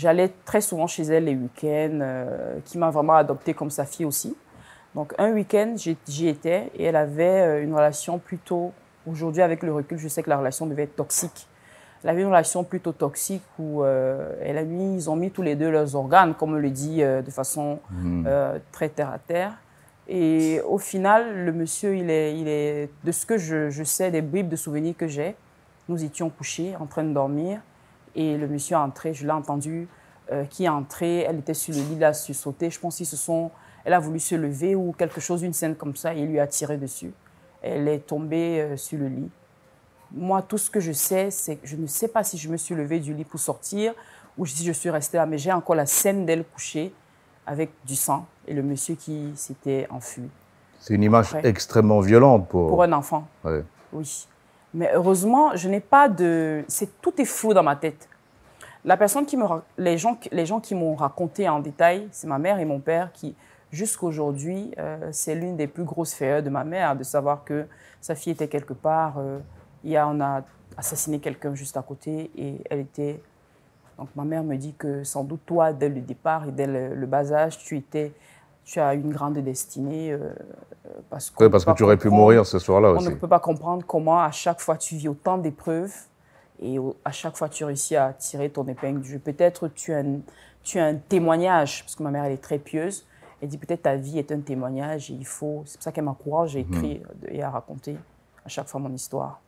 J'allais 0.00 0.30
très 0.46 0.62
souvent 0.62 0.86
chez 0.86 1.02
elle 1.02 1.24
les 1.24 1.34
week-ends, 1.34 1.98
euh, 2.00 2.58
qui 2.64 2.78
m'a 2.78 2.88
vraiment 2.88 3.16
adoptée 3.16 3.52
comme 3.52 3.68
sa 3.68 3.84
fille 3.84 4.06
aussi. 4.06 4.34
Donc, 4.94 5.12
un 5.18 5.30
week-end, 5.30 5.74
j'y 5.76 6.26
étais 6.26 6.70
et 6.74 6.84
elle 6.84 6.96
avait 6.96 7.42
euh, 7.42 7.62
une 7.62 7.74
relation 7.74 8.18
plutôt. 8.18 8.72
Aujourd'hui, 9.06 9.42
avec 9.42 9.62
le 9.62 9.74
recul, 9.74 9.98
je 9.98 10.08
sais 10.08 10.22
que 10.22 10.30
la 10.30 10.38
relation 10.38 10.64
devait 10.64 10.84
être 10.84 10.96
toxique. 10.96 11.46
Elle 12.02 12.08
avait 12.08 12.22
une 12.22 12.28
relation 12.28 12.64
plutôt 12.64 12.92
toxique 12.92 13.42
où 13.58 13.84
euh, 13.84 14.32
elle 14.42 14.56
a 14.56 14.62
mis, 14.62 14.94
ils 14.94 15.10
ont 15.10 15.16
mis 15.16 15.30
tous 15.30 15.42
les 15.42 15.54
deux 15.54 15.70
leurs 15.70 15.94
organes, 15.94 16.34
comme 16.34 16.54
on 16.54 16.58
le 16.58 16.70
dit 16.70 17.02
euh, 17.02 17.20
de 17.20 17.30
façon 17.30 17.78
euh, 18.26 18.58
très 18.72 18.88
terre 18.88 19.10
à 19.10 19.18
terre. 19.18 19.52
Et 20.08 20.62
au 20.66 20.78
final, 20.78 21.44
le 21.44 21.52
monsieur, 21.52 21.94
il 21.94 22.08
est, 22.08 22.38
il 22.38 22.48
est 22.48 22.88
de 23.04 23.12
ce 23.12 23.26
que 23.26 23.36
je, 23.36 23.68
je 23.68 23.84
sais, 23.84 24.10
des 24.10 24.22
bribes 24.22 24.48
de 24.48 24.56
souvenirs 24.56 24.94
que 24.96 25.08
j'ai, 25.08 25.36
nous 25.90 26.02
étions 26.02 26.30
couchés 26.30 26.74
en 26.80 26.86
train 26.86 27.04
de 27.04 27.12
dormir 27.12 27.60
et 28.14 28.36
le 28.36 28.46
monsieur 28.48 28.74
est 28.76 28.78
entré, 28.80 29.14
je 29.14 29.24
l'ai 29.24 29.32
entendu, 29.32 29.88
euh, 30.32 30.44
qui 30.44 30.64
est 30.64 30.68
entré, 30.68 31.20
elle 31.20 31.38
était 31.38 31.54
sur 31.54 31.74
le 31.74 31.80
lit, 31.80 31.94
il 31.96 32.04
a 32.04 32.12
su 32.12 32.34
sauter. 32.34 32.70
Je 32.70 32.78
pense 32.80 32.96
qu'ils 32.96 33.06
se 33.06 33.16
sont, 33.16 33.50
elle 33.84 33.92
a 33.92 33.98
voulu 33.98 34.18
se 34.20 34.34
lever 34.34 34.74
ou 34.74 34.92
quelque 34.92 35.20
chose, 35.20 35.42
une 35.42 35.52
scène 35.52 35.74
comme 35.74 35.96
ça, 35.96 36.14
et 36.14 36.20
il 36.20 36.26
lui 36.28 36.40
a 36.40 36.46
tiré 36.46 36.76
dessus. 36.76 37.12
Elle 37.62 37.88
est 37.88 38.06
tombée 38.06 38.60
euh, 38.60 38.76
sur 38.76 38.98
le 38.98 39.08
lit. 39.08 39.30
Moi, 40.12 40.42
tout 40.42 40.58
ce 40.58 40.70
que 40.70 40.80
je 40.80 40.92
sais, 40.92 41.30
c'est 41.30 41.56
que 41.56 41.66
je 41.66 41.76
ne 41.76 41.86
sais 41.86 42.08
pas 42.08 42.24
si 42.24 42.36
je 42.38 42.48
me 42.48 42.56
suis 42.56 42.74
levée 42.74 42.98
du 43.00 43.14
lit 43.14 43.24
pour 43.24 43.38
sortir 43.38 43.92
ou 44.38 44.46
si 44.46 44.64
je 44.64 44.72
suis 44.72 44.90
restée 44.90 45.16
là, 45.18 45.26
mais 45.26 45.38
j'ai 45.38 45.52
encore 45.52 45.76
la 45.76 45.86
scène 45.86 46.26
d'elle 46.26 46.44
couchée 46.44 46.92
avec 47.46 47.70
du 47.86 47.94
sang 47.96 48.26
et 48.46 48.54
le 48.54 48.62
monsieur 48.62 48.94
qui 48.94 49.32
s'était 49.36 49.86
enfui. 49.90 50.22
C'est 50.80 50.94
une 50.94 51.02
image 51.02 51.34
Après. 51.34 51.48
extrêmement 51.48 52.00
violente 52.00 52.48
pour... 52.48 52.68
Pour 52.68 52.82
un 52.82 52.92
enfant, 52.92 53.26
Ouais. 53.44 53.62
oui. 53.92 54.26
Mais 54.72 54.90
heureusement, 54.94 55.56
je 55.56 55.68
n'ai 55.68 55.80
pas 55.80 56.08
de... 56.08 56.64
C'est, 56.68 57.00
tout 57.00 57.20
est 57.20 57.24
flou 57.24 57.54
dans 57.54 57.62
ma 57.62 57.76
tête. 57.76 58.08
La 58.84 58.96
personne 58.96 59.26
qui 59.26 59.36
me... 59.36 59.44
Les 59.78 59.98
gens, 59.98 60.18
les 60.30 60.46
gens 60.46 60.60
qui 60.60 60.74
m'ont 60.74 60.94
raconté 60.94 61.48
en 61.48 61.60
détail, 61.60 62.08
c'est 62.12 62.26
ma 62.26 62.38
mère 62.38 62.58
et 62.60 62.64
mon 62.64 62.78
père 62.78 63.10
qui, 63.12 63.34
jusqu'aujourd'hui, 63.72 64.72
euh, 64.78 65.08
c'est 65.12 65.34
l'une 65.34 65.56
des 65.56 65.66
plus 65.66 65.84
grosses 65.84 66.14
frayeurs 66.14 66.42
de 66.42 66.50
ma 66.50 66.64
mère 66.64 66.96
de 66.96 67.02
savoir 67.02 67.44
que 67.44 67.66
sa 68.00 68.14
fille 68.14 68.32
était 68.32 68.48
quelque 68.48 68.72
part. 68.72 69.20
il 69.84 69.90
y 69.90 69.96
a, 69.96 70.08
on 70.08 70.20
a 70.20 70.42
assassiné 70.76 71.18
quelqu'un 71.18 71.54
juste 71.54 71.76
à 71.76 71.82
côté 71.82 72.30
et 72.36 72.56
elle 72.70 72.80
était... 72.80 73.20
Donc 73.98 74.08
ma 74.16 74.24
mère 74.24 74.42
me 74.42 74.56
dit 74.56 74.72
que 74.78 75.04
sans 75.04 75.24
doute 75.24 75.42
toi, 75.44 75.74
dès 75.74 75.90
le 75.90 76.00
départ 76.00 76.48
et 76.48 76.52
dès 76.52 76.66
le, 76.66 76.94
le 76.94 77.06
bas 77.06 77.32
âge, 77.32 77.58
tu 77.58 77.76
étais... 77.76 78.12
Tu 78.64 78.78
as 78.80 78.94
une 78.94 79.10
grande 79.12 79.38
destinée. 79.38 80.12
euh, 80.12 80.30
parce, 81.08 81.30
Ouais, 81.38 81.48
peut 81.50 81.58
que 81.58 81.72
tu 81.72 81.82
aurais 81.82 81.96
pu 81.96 82.08
mourir 82.08 82.46
ce 82.46 82.58
soir-là 82.58 82.90
on 82.92 82.96
aussi. 82.96 83.08
ne 83.08 83.14
peut 83.14 83.28
pas 83.28 83.40
comprendre 83.40 83.84
comment 83.86 84.20
à 84.20 84.30
chaque 84.30 84.60
fois 84.60 84.76
tu 84.76 84.96
vis 84.96 85.08
autant 85.08 85.38
d'épreuves 85.38 85.92
et 86.62 86.78
à 87.04 87.10
chaque 87.12 87.36
fois 87.36 87.48
tu 87.48 87.64
réussis 87.64 87.96
à 87.96 88.12
tirer 88.12 88.50
ton 88.50 88.66
épingle 88.66 89.00
du 89.00 89.12
jeu. 89.12 89.18
Peut-être 89.18 89.68
tu 89.68 89.92
as, 89.92 89.98
un, 89.98 90.20
tu 90.62 90.78
as 90.78 90.84
un 90.86 90.94
témoignage, 90.96 91.82
parce 91.82 91.96
que 91.96 92.02
ma 92.02 92.10
mère 92.10 92.24
elle 92.24 92.32
est 92.32 92.42
très 92.42 92.58
pieuse. 92.58 93.06
Elle 93.42 93.48
dit 93.48 93.58
peut-être 93.58 93.82
ta 93.82 93.96
vie 93.96 94.18
est 94.18 94.30
un 94.32 94.40
témoignage 94.40 95.10
et 95.10 95.14
il 95.14 95.26
faut. 95.26 95.62
C'est 95.64 95.78
pour 95.78 95.84
ça 95.84 95.92
qu'elle 95.92 96.04
m'encourage 96.04 96.56
à 96.56 96.58
écrire 96.58 97.00
et 97.28 97.42
à 97.42 97.48
raconter 97.50 97.96
à 98.44 98.48
chaque 98.48 98.68
fois 98.68 98.80
mon 98.80 98.92
histoire. 98.92 99.40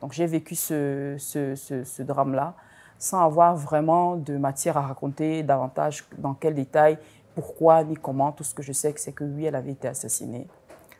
Donc 0.00 0.12
j'ai 0.12 0.26
vécu 0.26 0.54
ce, 0.54 1.16
ce, 1.18 1.54
ce, 1.56 1.84
ce 1.84 2.02
drame-là 2.02 2.54
sans 2.98 3.24
avoir 3.24 3.56
vraiment 3.56 4.14
de 4.14 4.36
matière 4.36 4.76
à 4.76 4.82
raconter 4.82 5.42
davantage 5.42 6.04
dans 6.18 6.34
quel 6.34 6.54
détail, 6.54 6.98
pourquoi 7.34 7.82
ni 7.84 7.96
comment. 7.96 8.32
Tout 8.32 8.44
ce 8.44 8.54
que 8.54 8.62
je 8.62 8.72
sais, 8.72 8.92
c'est 8.96 9.12
que 9.12 9.24
oui, 9.24 9.44
elle 9.46 9.54
avait 9.54 9.72
été 9.72 9.88
assassinée. 9.88 10.46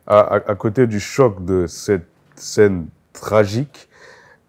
À, 0.07 0.21
à- 0.21 0.51
à 0.51 0.55
côté 0.55 0.87
du 0.87 1.01
choc 1.01 1.45
de 1.45 1.67
cette 1.67 2.07
scène 2.37 2.87
tragique, 3.13 3.89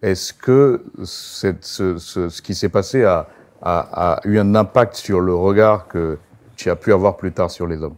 est-ce 0.02 0.32
que 0.32 0.84
cette- 1.04 1.64
ce, 1.64 1.96
ce- 1.98 2.28
ce 2.28 2.42
qui 2.42 2.54
s'est 2.54 2.68
passé 2.68 3.04
a, 3.04 3.28
a- 3.62 4.16
a 4.16 4.20
eu 4.24 4.38
un 4.38 4.54
impact 4.54 4.94
sur 4.94 5.20
le 5.20 5.34
regard 5.34 5.88
que 5.88 6.18
tu 6.56 6.70
as 6.70 6.76
pu 6.76 6.92
avoir 6.92 7.16
plus 7.16 7.32
tard 7.32 7.50
sur 7.50 7.66
les 7.66 7.82
hommes? 7.82 7.96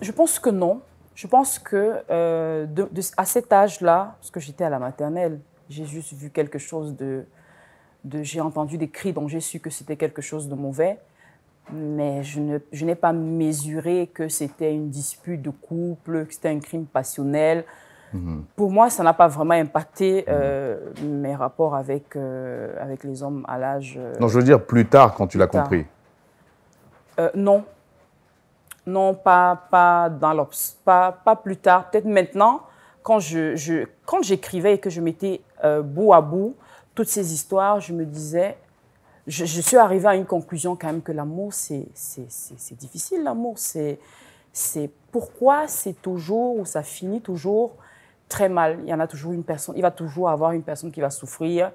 Je 0.00 0.12
pense 0.12 0.38
que 0.38 0.50
non. 0.50 0.80
Je 1.14 1.26
pense 1.26 1.58
que 1.58 1.96
euh, 2.10 2.66
de- 2.66 2.88
de- 2.90 3.02
à 3.16 3.24
cet 3.24 3.52
âge-là, 3.52 4.16
parce 4.20 4.30
que 4.30 4.40
j'étais 4.40 4.64
à 4.64 4.70
la 4.70 4.78
maternelle, 4.78 5.40
j'ai 5.68 5.84
juste 5.84 6.12
vu 6.14 6.30
quelque 6.30 6.58
chose 6.58 6.96
de, 6.96 7.24
de 8.04 8.22
j'ai 8.22 8.40
entendu 8.40 8.78
des 8.78 8.88
cris 8.88 9.12
dont 9.12 9.28
j'ai 9.28 9.40
su 9.40 9.60
que 9.60 9.70
c'était 9.70 9.96
quelque 9.96 10.22
chose 10.22 10.48
de 10.48 10.54
mauvais, 10.54 10.98
mais 11.70 12.22
je 12.22 12.40
ne- 12.40 12.58
je 12.72 12.84
n'ai 12.84 12.94
pas 12.94 13.12
mesuré 13.12 14.10
que 14.12 14.28
c'était 14.28 14.74
une 14.74 14.88
dispute 14.90 15.40
de 15.42 15.50
couple, 15.50 16.26
que 16.26 16.34
c'était 16.34 16.48
un 16.50 16.58
crime 16.60 16.86
passionnel. 16.86 17.64
Pour 18.56 18.70
moi, 18.70 18.90
ça 18.90 19.02
n'a 19.02 19.14
pas 19.14 19.26
vraiment 19.28 19.54
impacté 19.54 20.26
euh, 20.28 20.78
mes 21.02 21.34
rapports 21.34 21.74
avec, 21.74 22.14
euh, 22.14 22.74
avec 22.78 23.04
les 23.04 23.22
hommes 23.22 23.42
à 23.48 23.56
l'âge. 23.56 23.94
euh, 23.98 24.12
Non, 24.20 24.28
je 24.28 24.38
veux 24.38 24.44
dire 24.44 24.62
plus 24.62 24.86
tard 24.86 25.14
quand 25.14 25.26
tu 25.26 25.38
l'as 25.38 25.46
tard. 25.46 25.62
compris. 25.64 25.86
non. 27.34 27.64
Non, 28.84 29.14
pas, 29.14 29.62
pas, 29.70 30.10
dans 30.10 30.32
l'obs- 30.34 30.76
pas, 30.84 31.12
pas 31.24 31.36
plus 31.36 31.56
tard. 31.56 31.88
Peut-être 31.90 32.04
maintenant, 32.04 32.62
quand 33.02 33.20
je, 33.20 33.54
je- 33.54 33.86
quand 34.04 34.22
j'écrivais 34.22 34.74
et 34.74 34.78
que 34.78 34.90
je 34.90 35.00
mettais 35.00 35.40
bout 35.84 36.12
à 36.12 36.20
bout 36.20 36.56
toutes 36.94 37.08
ces 37.08 37.32
histoires, 37.32 37.80
je 37.80 37.92
me 37.94 38.04
disais, 38.04 38.56
je, 39.26 39.44
suis 39.44 39.76
arrivée 39.76 40.08
à 40.08 40.16
une 40.16 40.26
conclusion 40.26 40.76
quand 40.76 40.88
même 40.88 41.02
que 41.02 41.12
l'amour, 41.12 41.52
c'est 41.52 41.86
difficile, 42.78 43.22
l'amour. 43.22 43.58
C'est 43.58 43.98
c'est 44.52 44.90
pourquoi 45.10 45.66
c'est 45.66 46.00
toujours, 46.02 46.58
ou 46.58 46.66
ça 46.66 46.82
finit 46.82 47.20
toujours 47.20 47.72
très 48.28 48.48
mal. 48.48 48.78
Il 48.82 48.88
y 48.88 48.94
en 48.94 49.00
a 49.00 49.06
toujours 49.06 49.32
une 49.32 49.44
personne, 49.44 49.74
il 49.76 49.82
va 49.82 49.90
toujours 49.90 50.28
avoir 50.28 50.52
une 50.52 50.62
personne 50.62 50.92
qui 50.92 51.00
va 51.00 51.10
souffrir. 51.10 51.72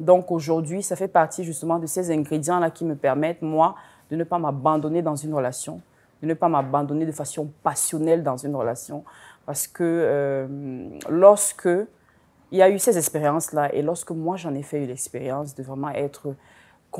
Donc 0.00 0.30
aujourd'hui, 0.30 0.82
ça 0.82 0.96
fait 0.96 1.08
partie 1.08 1.44
justement 1.44 1.78
de 1.78 1.86
ces 1.86 2.10
ingrédients-là 2.10 2.70
qui 2.70 2.84
me 2.84 2.96
permettent, 2.96 3.42
moi, 3.42 3.74
de 4.10 4.16
ne 4.16 4.24
pas 4.24 4.38
m'abandonner 4.38 5.02
dans 5.02 5.16
une 5.16 5.34
relation, 5.34 5.80
de 6.22 6.26
ne 6.26 6.34
pas 6.34 6.48
m'abandonner 6.48 7.04
de 7.06 7.12
façon 7.12 7.50
passionnelle 7.62 8.22
dans 8.22 8.36
une 8.36 8.54
relation. 8.54 9.04
Parce 9.44 9.66
que 9.66 9.82
euh, 9.84 10.88
lorsque 11.08 11.68
il 12.50 12.58
y 12.58 12.62
a 12.62 12.70
eu 12.70 12.78
ces 12.78 12.96
expériences-là, 12.96 13.74
et 13.74 13.82
lorsque 13.82 14.10
moi 14.10 14.36
j'en 14.36 14.54
ai 14.54 14.62
fait 14.62 14.82
eu 14.84 14.86
l'expérience 14.86 15.54
de 15.54 15.62
vraiment 15.62 15.90
être 15.90 16.34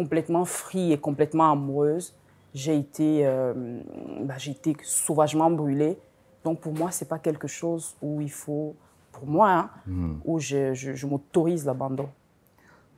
complètement 0.00 0.44
free 0.44 0.92
et 0.92 0.98
complètement 0.98 1.50
amoureuse, 1.52 2.06
j'ai 2.54 2.76
été, 2.84 3.26
euh, 3.26 3.54
bah, 4.28 4.34
j'ai 4.36 4.50
été 4.52 4.76
sauvagement 4.82 5.50
brûlée. 5.50 5.96
Donc 6.44 6.60
pour 6.60 6.74
moi, 6.74 6.90
c'est 6.90 7.08
pas 7.08 7.18
quelque 7.18 7.48
chose 7.48 7.96
où 8.02 8.20
il 8.20 8.30
faut, 8.30 8.74
pour 9.12 9.26
moi, 9.26 9.48
hein, 9.50 9.70
où 10.24 10.38
je, 10.38 10.74
je- 10.74 10.94
je 10.94 11.06
m'autorise 11.06 11.64
l'abandon. 11.64 12.08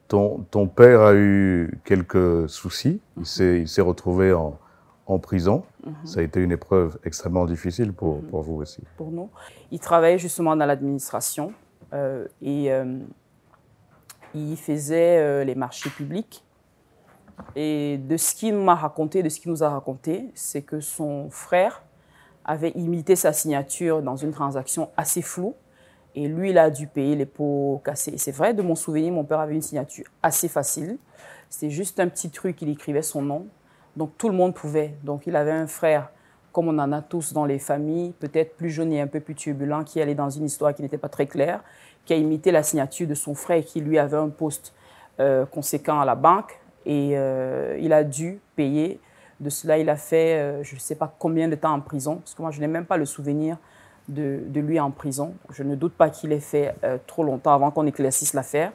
Ton, 0.09 0.45
ton 0.51 0.67
père 0.67 1.01
a 1.03 1.15
eu 1.15 1.71
quelques 1.85 2.49
soucis. 2.49 3.01
Il 3.17 3.27
s'est 3.27 3.61
il 3.61 3.69
s'est 3.69 3.83
retrouvé 3.93 4.33
en, 4.33 4.59
en 5.07 5.19
prison. 5.19 5.63
Ça 6.05 6.21
a 6.21 6.23
été 6.23 6.41
une 6.41 6.53
épreuve 6.53 6.99
extrêmement 7.05 7.47
difficile 7.47 7.93
pour, 7.93 8.21
pour 8.31 8.43
vous 8.43 8.57
aussi. 8.63 8.83
pour 8.97 9.11
nous. 9.11 9.29
Il 9.71 9.79
travaillait 9.81 10.19
justement 10.19 10.57
dans 10.57 10.67
l'administration 10.67 11.53
euh, 11.93 12.27
et 12.43 12.73
euh, 12.73 12.99
il 14.35 14.57
faisait 14.57 15.19
euh, 15.19 15.45
les 15.45 15.55
marchés 15.55 15.91
publics. 15.91 16.45
Et 17.61 17.99
de 17.99 18.17
ce 18.17 18.37
qu'il 18.37 18.55
m'a 18.55 18.77
raconté, 18.77 19.25
de 19.25 19.29
ce 19.29 19.41
qu'il 19.41 19.51
nous 19.51 19.65
a 19.65 19.69
raconté, 19.69 20.31
c'est 20.33 20.63
que 20.63 20.79
son 20.79 21.29
frère 21.29 21.83
avait 22.45 22.71
imité 22.77 23.17
sa 23.17 23.33
signature 23.33 24.01
dans 24.01 24.15
une 24.15 24.31
transaction 24.31 24.91
assez 24.97 25.23
floue. 25.23 25.57
Et 26.15 26.29
lui, 26.29 26.51
il 26.51 26.59
a 26.59 26.71
dû 26.71 26.87
payer 26.87 27.17
les 27.17 27.27
pots 27.27 27.83
cassés. 27.85 28.13
Et 28.13 28.19
c'est 28.19 28.31
vrai, 28.31 28.55
de 28.55 28.63
mon 28.63 28.77
souvenir, 28.77 29.13
mon 29.13 29.25
père 29.25 29.41
avait 29.41 29.57
une 29.57 29.63
signature 29.63 30.05
assez 30.23 30.47
facile. 30.47 30.99
C'était 31.51 31.71
juste 31.71 31.99
un 31.99 32.07
petit 32.07 32.31
truc, 32.31 32.63
il 32.63 32.69
écrivait 32.69 33.03
son 33.03 33.23
nom. 33.23 33.49
Donc 33.97 34.17
tout 34.19 34.29
le 34.29 34.37
monde 34.37 34.55
pouvait. 34.55 34.95
Donc 35.03 35.27
il 35.27 35.35
avait 35.35 35.51
un 35.51 35.67
frère, 35.67 36.13
comme 36.53 36.69
on 36.69 36.79
en 36.79 36.93
a 36.93 37.03
tous 37.03 37.33
dans 37.33 37.45
les 37.45 37.59
familles, 37.59 38.13
peut-être 38.21 38.55
plus 38.57 38.71
jeune 38.71 38.93
et 38.93 39.01
un 39.01 39.09
peu 39.09 39.19
plus 39.19 39.35
turbulent, 39.35 39.83
qui 39.83 40.01
allait 40.01 40.15
dans 40.15 40.31
une 40.31 40.45
histoire 40.45 40.77
qui 40.77 40.83
n'était 40.83 40.97
pas 40.97 41.09
très 41.09 41.27
claire, 41.27 41.65
qui 42.05 42.13
a 42.13 42.17
imité 42.19 42.53
la 42.53 42.63
signature 42.63 43.09
de 43.09 43.15
son 43.15 43.35
frère 43.35 43.57
et 43.57 43.65
qui 43.65 43.81
lui 43.81 43.99
avait 43.99 44.17
un 44.17 44.29
poste 44.29 44.75
euh, 45.19 45.45
conséquent 45.45 45.99
à 45.99 46.05
la 46.05 46.15
banque. 46.15 46.61
Et 46.89 47.13
euh, 47.15 47.77
il 47.81 47.93
a 47.93 48.03
dû 48.03 48.41
payer. 48.57 48.99
De 49.41 49.51
cela, 49.51 49.79
il 49.79 49.89
a 49.89 49.95
fait, 49.97 50.39
euh, 50.39 50.65
je 50.65 50.75
ne 50.75 50.81
sais 50.81 50.97
pas 50.97 51.15
combien 51.19 51.47
de 51.47 51.55
temps 51.55 51.73
en 51.73 51.81
prison, 51.81 52.17
parce 52.17 52.35
que 52.35 52.43
moi, 52.43 52.51
je 52.51 52.61
n'ai 52.61 52.67
même 52.67 52.87
pas 52.87 52.97
le 52.97 53.05
souvenir 53.05 53.57
de, 54.09 54.41
de 54.47 54.59
lui 54.61 54.81
en 54.81 54.91
prison. 54.91 55.35
Je 55.51 55.63
ne 55.63 55.77
doute 55.77 55.93
pas 55.95 56.09
qu'il 56.11 56.33
ait 56.33 56.41
fait 56.41 56.75
euh, 56.83 56.99
trop 57.07 57.23
longtemps 57.23 57.53
avant 57.55 57.71
qu'on 57.71 57.87
éclaircisse 57.87 58.33
l'affaire. 58.35 58.73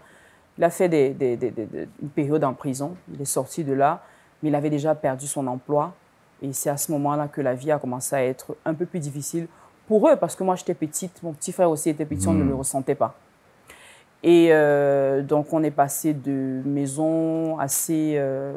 Il 0.57 0.63
a 0.63 0.69
fait 0.69 0.87
des, 0.87 1.09
des- 1.09 1.35
des- 1.35 1.51
des- 1.51 1.65
des- 1.65 1.89
une 2.01 2.09
période 2.09 2.43
en 2.45 2.53
prison. 2.53 2.95
Il 3.13 3.19
est 3.21 3.25
sorti 3.25 3.63
de 3.65 3.73
là, 3.73 4.03
mais 4.41 4.49
il 4.49 4.55
avait 4.55 4.69
déjà 4.69 4.95
perdu 4.95 5.27
son 5.27 5.45
emploi. 5.47 5.93
Et 6.41 6.53
c'est 6.53 6.69
à 6.69 6.77
ce 6.77 6.91
moment-là 6.93 7.27
que 7.27 7.41
la 7.41 7.55
vie 7.55 7.71
a 7.71 7.79
commencé 7.79 8.15
à 8.15 8.23
être 8.23 8.55
un 8.63 8.73
peu 8.75 8.85
plus 8.85 8.99
difficile 8.99 9.47
pour 9.87 10.07
eux, 10.07 10.15
parce 10.15 10.35
que 10.35 10.43
moi 10.43 10.55
j'étais 10.55 10.73
petite, 10.75 11.21
mon 11.23 11.33
petit 11.33 11.51
frère 11.51 11.69
aussi 11.69 11.89
était 11.89 12.05
petit, 12.05 12.27
on 12.27 12.33
ne 12.33 12.43
le 12.43 12.55
ressentait 12.55 12.95
pas. 12.95 13.15
Et 14.23 14.49
euh, 14.51 15.21
donc 15.21 15.51
on 15.51 15.63
est 15.63 15.71
passé 15.71 16.13
de 16.13 16.61
maisons 16.63 17.59
assez 17.59 18.13
euh, 18.15 18.53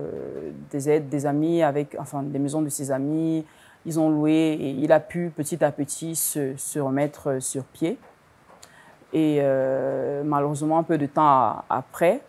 des 0.70 0.88
aides 0.88 1.08
des 1.08 1.26
amis 1.26 1.62
avec 1.62 1.96
enfin 1.98 2.22
des 2.22 2.38
maisons 2.38 2.62
de 2.62 2.68
ses 2.68 2.92
amis. 2.92 3.44
Ils 3.84 3.98
ont 3.98 4.08
loué 4.08 4.32
et 4.32 4.70
il 4.70 4.92
a 4.92 5.00
pu 5.00 5.32
petit 5.34 5.64
à 5.64 5.72
petit 5.72 6.14
se, 6.14 6.78
remettre 6.78 7.42
sur 7.42 7.64
pied. 7.64 7.98
Et 9.12 9.38
euh, 9.40 10.22
malheureusement 10.24 10.78
un 10.78 10.82
peu 10.84 10.98
de 10.98 11.06
temps 11.06 11.64
après 11.68 12.20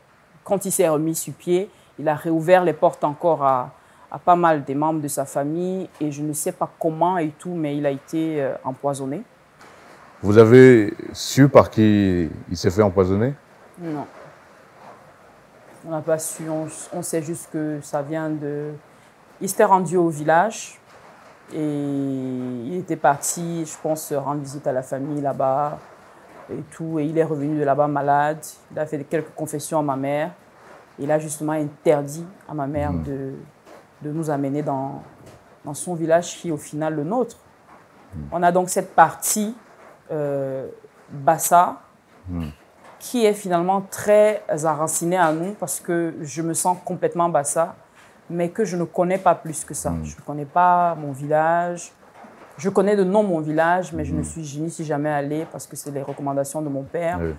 quand 0.43 0.65
il 0.65 0.71
s'est 0.71 0.89
remis 0.89 1.15
sur 1.15 1.33
pied 1.33 1.69
il 1.99 2.07
a 2.07 2.15
réouvert 2.15 2.63
les 2.63 2.73
portes 2.73 3.03
encore 3.03 3.43
à, 3.43 3.71
à 4.11 4.19
pas 4.19 4.35
mal 4.35 4.63
des 4.63 4.75
membres 4.75 5.01
de 5.01 5.07
sa 5.07 5.25
famille. 5.25 5.89
Et 6.01 6.11
je 6.11 6.23
ne 6.23 6.33
sais 6.33 6.53
pas 6.53 6.71
comment 6.79 7.19
et 7.19 7.29
tout 7.37 7.53
mais 7.53 7.77
il 7.77 7.85
a 7.85 7.91
été 7.91 8.41
euh, 8.41 8.55
empoisonné 8.63 9.21
Vous 10.23 10.37
avez 10.37 10.93
su 11.13 11.47
par 11.47 11.69
qui 11.69 12.29
il 12.49 12.57
s'est 12.57 12.71
fait 12.71 12.81
empoisonner? 12.81 13.35
Non. 13.79 14.05
On 15.85 15.91
n'a 15.91 16.01
pas 16.01 16.17
su, 16.17 16.49
on, 16.49 16.67
on 16.91 17.01
sait 17.01 17.21
juste 17.21 17.49
que 17.51 17.79
ça 17.81 18.01
vient 18.01 18.29
de... 18.29 18.71
Il 19.39 19.47
s'était 19.47 19.63
rendu 19.63 19.95
au 19.95 20.09
village 20.09 20.79
et 21.53 21.63
il 21.63 22.75
était 22.77 22.95
parti, 22.95 23.63
je 23.65 23.77
pense, 23.81 24.11
rendre 24.11 24.41
visite 24.41 24.65
à 24.65 24.71
la 24.71 24.81
famille 24.81 25.21
là-bas 25.21 25.77
et 26.51 26.63
tout. 26.71 26.97
Et 26.97 27.05
il 27.05 27.17
est 27.17 27.23
revenu 27.23 27.59
de 27.59 27.63
là-bas 27.63 27.87
malade. 27.87 28.43
Il 28.71 28.79
a 28.79 28.87
fait 28.87 29.03
quelques 29.03 29.33
confessions 29.35 29.79
à 29.79 29.83
ma 29.83 29.95
mère. 29.95 30.31
Il 30.97 31.11
a 31.11 31.19
justement 31.19 31.53
interdit 31.53 32.25
à 32.49 32.55
ma 32.55 32.65
mère 32.65 32.91
de, 32.91 33.33
de 34.01 34.11
nous 34.11 34.31
amener 34.31 34.63
dans, 34.63 35.03
dans 35.63 35.75
son 35.75 35.93
village 35.93 36.37
qui 36.37 36.49
est 36.49 36.51
au 36.51 36.57
final 36.57 36.95
le 36.95 37.03
nôtre. 37.03 37.37
On 38.31 38.41
a 38.41 38.51
donc 38.51 38.69
cette 38.69 38.95
partie 38.95 39.55
euh, 40.11 40.67
Bassa 41.09 41.81
qui 42.99 43.25
est 43.25 43.33
finalement 43.33 43.81
très 43.81 44.41
enracinée 44.65 45.17
à 45.17 45.31
nous 45.31 45.53
parce 45.53 45.79
que 45.79 46.15
je 46.21 46.41
me 46.41 46.53
sens 46.53 46.77
complètement 46.83 47.29
Bassa, 47.29 47.75
mais 48.29 48.49
que 48.49 48.65
je 48.65 48.75
ne 48.75 48.83
connais 48.83 49.17
pas 49.17 49.35
plus 49.35 49.63
que 49.63 49.73
ça. 49.73 49.93
Je 50.03 50.15
ne 50.15 50.21
connais 50.21 50.45
pas 50.45 50.95
mon 50.95 51.11
village. 51.11 51.93
Je 52.57 52.69
connais 52.69 52.95
de 52.95 53.03
nom 53.03 53.23
mon 53.23 53.39
village, 53.39 53.93
mais 53.93 54.03
je 54.03 54.13
ne 54.15 54.23
suis, 54.23 54.43
je 54.43 54.59
n'y 54.59 54.71
suis 54.71 54.83
jamais 54.83 55.11
allée 55.11 55.45
parce 55.51 55.67
que 55.67 55.75
c'est 55.75 55.91
les 55.91 56.01
recommandations 56.01 56.61
de 56.61 56.69
mon 56.69 56.83
père. 56.83 57.19
Oui. 57.21 57.35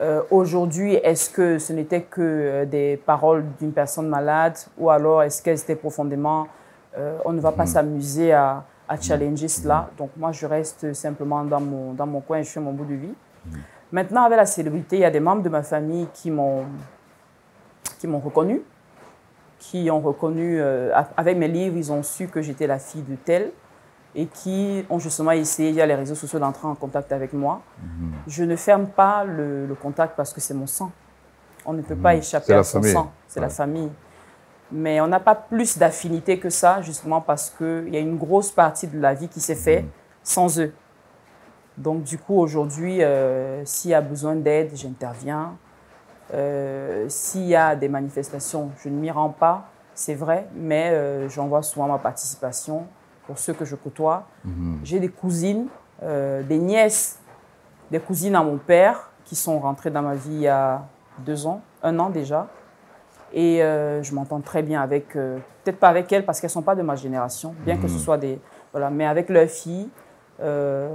Euh, 0.00 0.22
Aujourd'hui, 0.30 0.94
est-ce 0.94 1.30
que 1.30 1.58
ce 1.58 1.72
n'était 1.72 2.02
que 2.02 2.20
euh, 2.20 2.64
des 2.64 2.96
paroles 2.96 3.44
d'une 3.58 3.72
personne 3.72 4.08
malade 4.08 4.56
ou 4.76 4.90
alors 4.90 5.22
est-ce 5.22 5.42
qu'elles 5.42 5.58
étaient 5.58 5.76
profondément... 5.76 6.46
euh, 6.96 7.18
on 7.24 7.32
ne 7.32 7.40
va 7.40 7.52
pas 7.52 7.66
s'amuser 7.66 8.32
à, 8.32 8.64
à 8.88 9.00
challenger 9.00 9.48
cela. 9.48 9.90
Donc 9.98 10.10
moi, 10.16 10.32
je 10.32 10.46
reste 10.46 10.92
simplement 10.94 11.44
dans 11.44 11.60
mon, 11.60 11.92
dans 11.92 12.06
mon 12.06 12.20
coin 12.20 12.38
et 12.38 12.44
je 12.44 12.50
fais 12.50 12.60
mon 12.60 12.72
bout 12.72 12.84
de 12.86 12.94
vie. 12.94 13.14
Maintenant, 13.92 14.24
avec 14.24 14.36
la 14.38 14.46
célébrité, 14.46 14.96
il 14.96 15.00
y 15.02 15.04
a 15.04 15.10
des 15.10 15.20
membres 15.20 15.42
de 15.42 15.48
ma 15.48 15.62
famille 15.62 16.08
qui 16.12 16.30
m'ont 16.30 16.64
reconnu, 18.22 18.62
qui 19.58 19.90
ont 19.90 20.00
reconnu, 20.00 20.60
euh, 20.60 20.92
avec 21.16 21.36
mes 21.36 21.48
livres, 21.48 21.76
ils 21.76 21.90
ont 21.92 22.02
su 22.02 22.28
que 22.28 22.42
j'étais 22.42 22.66
la 22.66 22.78
fille 22.78 23.02
de 23.02 23.16
tel 23.16 23.50
et 24.14 24.26
qui 24.26 24.84
ont 24.90 24.98
justement 24.98 25.32
essayé 25.32 25.72
via 25.72 25.86
les 25.86 25.94
réseaux 25.94 26.14
sociaux 26.14 26.38
d'entrer 26.38 26.66
en 26.66 26.74
contact 26.74 27.12
avec 27.12 27.32
moi. 27.32 27.60
Je 28.26 28.44
ne 28.44 28.56
ferme 28.56 28.86
pas 28.86 29.24
le, 29.24 29.66
le 29.66 29.74
contact 29.74 30.14
parce 30.16 30.32
que 30.32 30.40
c'est 30.40 30.54
mon 30.54 30.66
sang. 30.66 30.90
On 31.66 31.72
ne 31.72 31.82
peut 31.82 31.96
pas 31.96 32.12
C'est 32.12 32.18
échapper 32.18 32.54
à 32.54 32.62
son 32.62 32.78
famille. 32.80 32.92
sang. 32.94 33.12
C'est 33.26 33.40
la 33.40 33.48
famille. 33.50 33.90
Mais 34.70 35.00
on 35.00 35.06
n'a 35.06 35.20
pas 35.20 35.34
plus 35.34 35.78
d'affinité 35.78 36.38
que 36.38 36.50
ça, 36.50 36.82
justement 36.82 37.20
parce 37.20 37.50
qu'il 37.50 37.88
y 37.88 37.96
a 37.96 38.00
une 38.00 38.18
grosse 38.18 38.50
partie 38.50 38.86
de 38.86 38.98
la 38.98 39.14
vie 39.14 39.28
qui 39.28 39.40
s'est 39.40 39.54
faite 39.54 39.86
sans 40.22 40.60
eux. 40.60 40.72
Donc, 41.78 42.02
du 42.02 42.18
coup, 42.18 42.38
aujourd'hui, 42.38 43.02
euh, 43.02 43.64
s'il 43.64 43.92
y 43.92 43.94
a 43.94 44.00
besoin 44.00 44.34
d'aide, 44.34 44.70
j'interviens. 44.74 45.56
Euh, 46.34 47.06
s'il 47.08 47.44
y 47.44 47.56
a 47.56 47.76
des 47.76 47.88
manifestations, 47.88 48.70
je 48.82 48.88
ne 48.88 48.96
m'y 48.96 49.10
rends 49.10 49.30
pas. 49.30 49.70
c'est 49.94 50.14
vrai, 50.14 50.46
mais 50.54 50.90
euh, 50.90 51.28
j'envoie 51.28 51.62
souvent 51.62 51.88
ma 51.88 51.98
participation 51.98 52.86
pour 53.26 53.38
ceux 53.38 53.52
que 53.52 53.64
je 53.64 53.74
côtoie. 53.74 54.26
J'ai 54.84 55.00
des 55.00 55.08
cousines, 55.08 55.66
des 56.02 56.58
nièces, 56.58 57.18
des 57.90 58.00
cousines 58.00 58.36
à 58.36 58.42
mon 58.42 58.58
père 58.58 59.10
qui 59.24 59.34
sont 59.34 59.58
rentrées 59.58 59.90
dans 59.90 60.02
ma 60.02 60.14
vie 60.14 60.34
il 60.34 60.40
y 60.40 60.48
a 60.48 60.86
deux 61.18 61.46
ans, 61.46 61.60
un 61.82 61.98
an 61.98 62.10
déjà. 62.10 62.46
Et 63.32 63.62
euh, 63.62 64.02
je 64.02 64.14
m'entends 64.14 64.40
très 64.40 64.62
bien 64.62 64.80
avec, 64.80 65.14
euh, 65.16 65.38
peut-être 65.64 65.78
pas 65.78 65.88
avec 65.88 66.10
elles 66.12 66.24
parce 66.24 66.40
qu'elles 66.40 66.48
ne 66.48 66.52
sont 66.52 66.62
pas 66.62 66.74
de 66.74 66.82
ma 66.82 66.96
génération, 66.96 67.54
bien 67.64 67.76
que 67.76 67.88
ce 67.88 67.98
soit 67.98 68.18
des. 68.18 68.40
Voilà, 68.72 68.90
mais 68.90 69.06
avec 69.06 69.28
leurs 69.28 69.48
filles, 69.48 69.88
euh, 70.40 70.88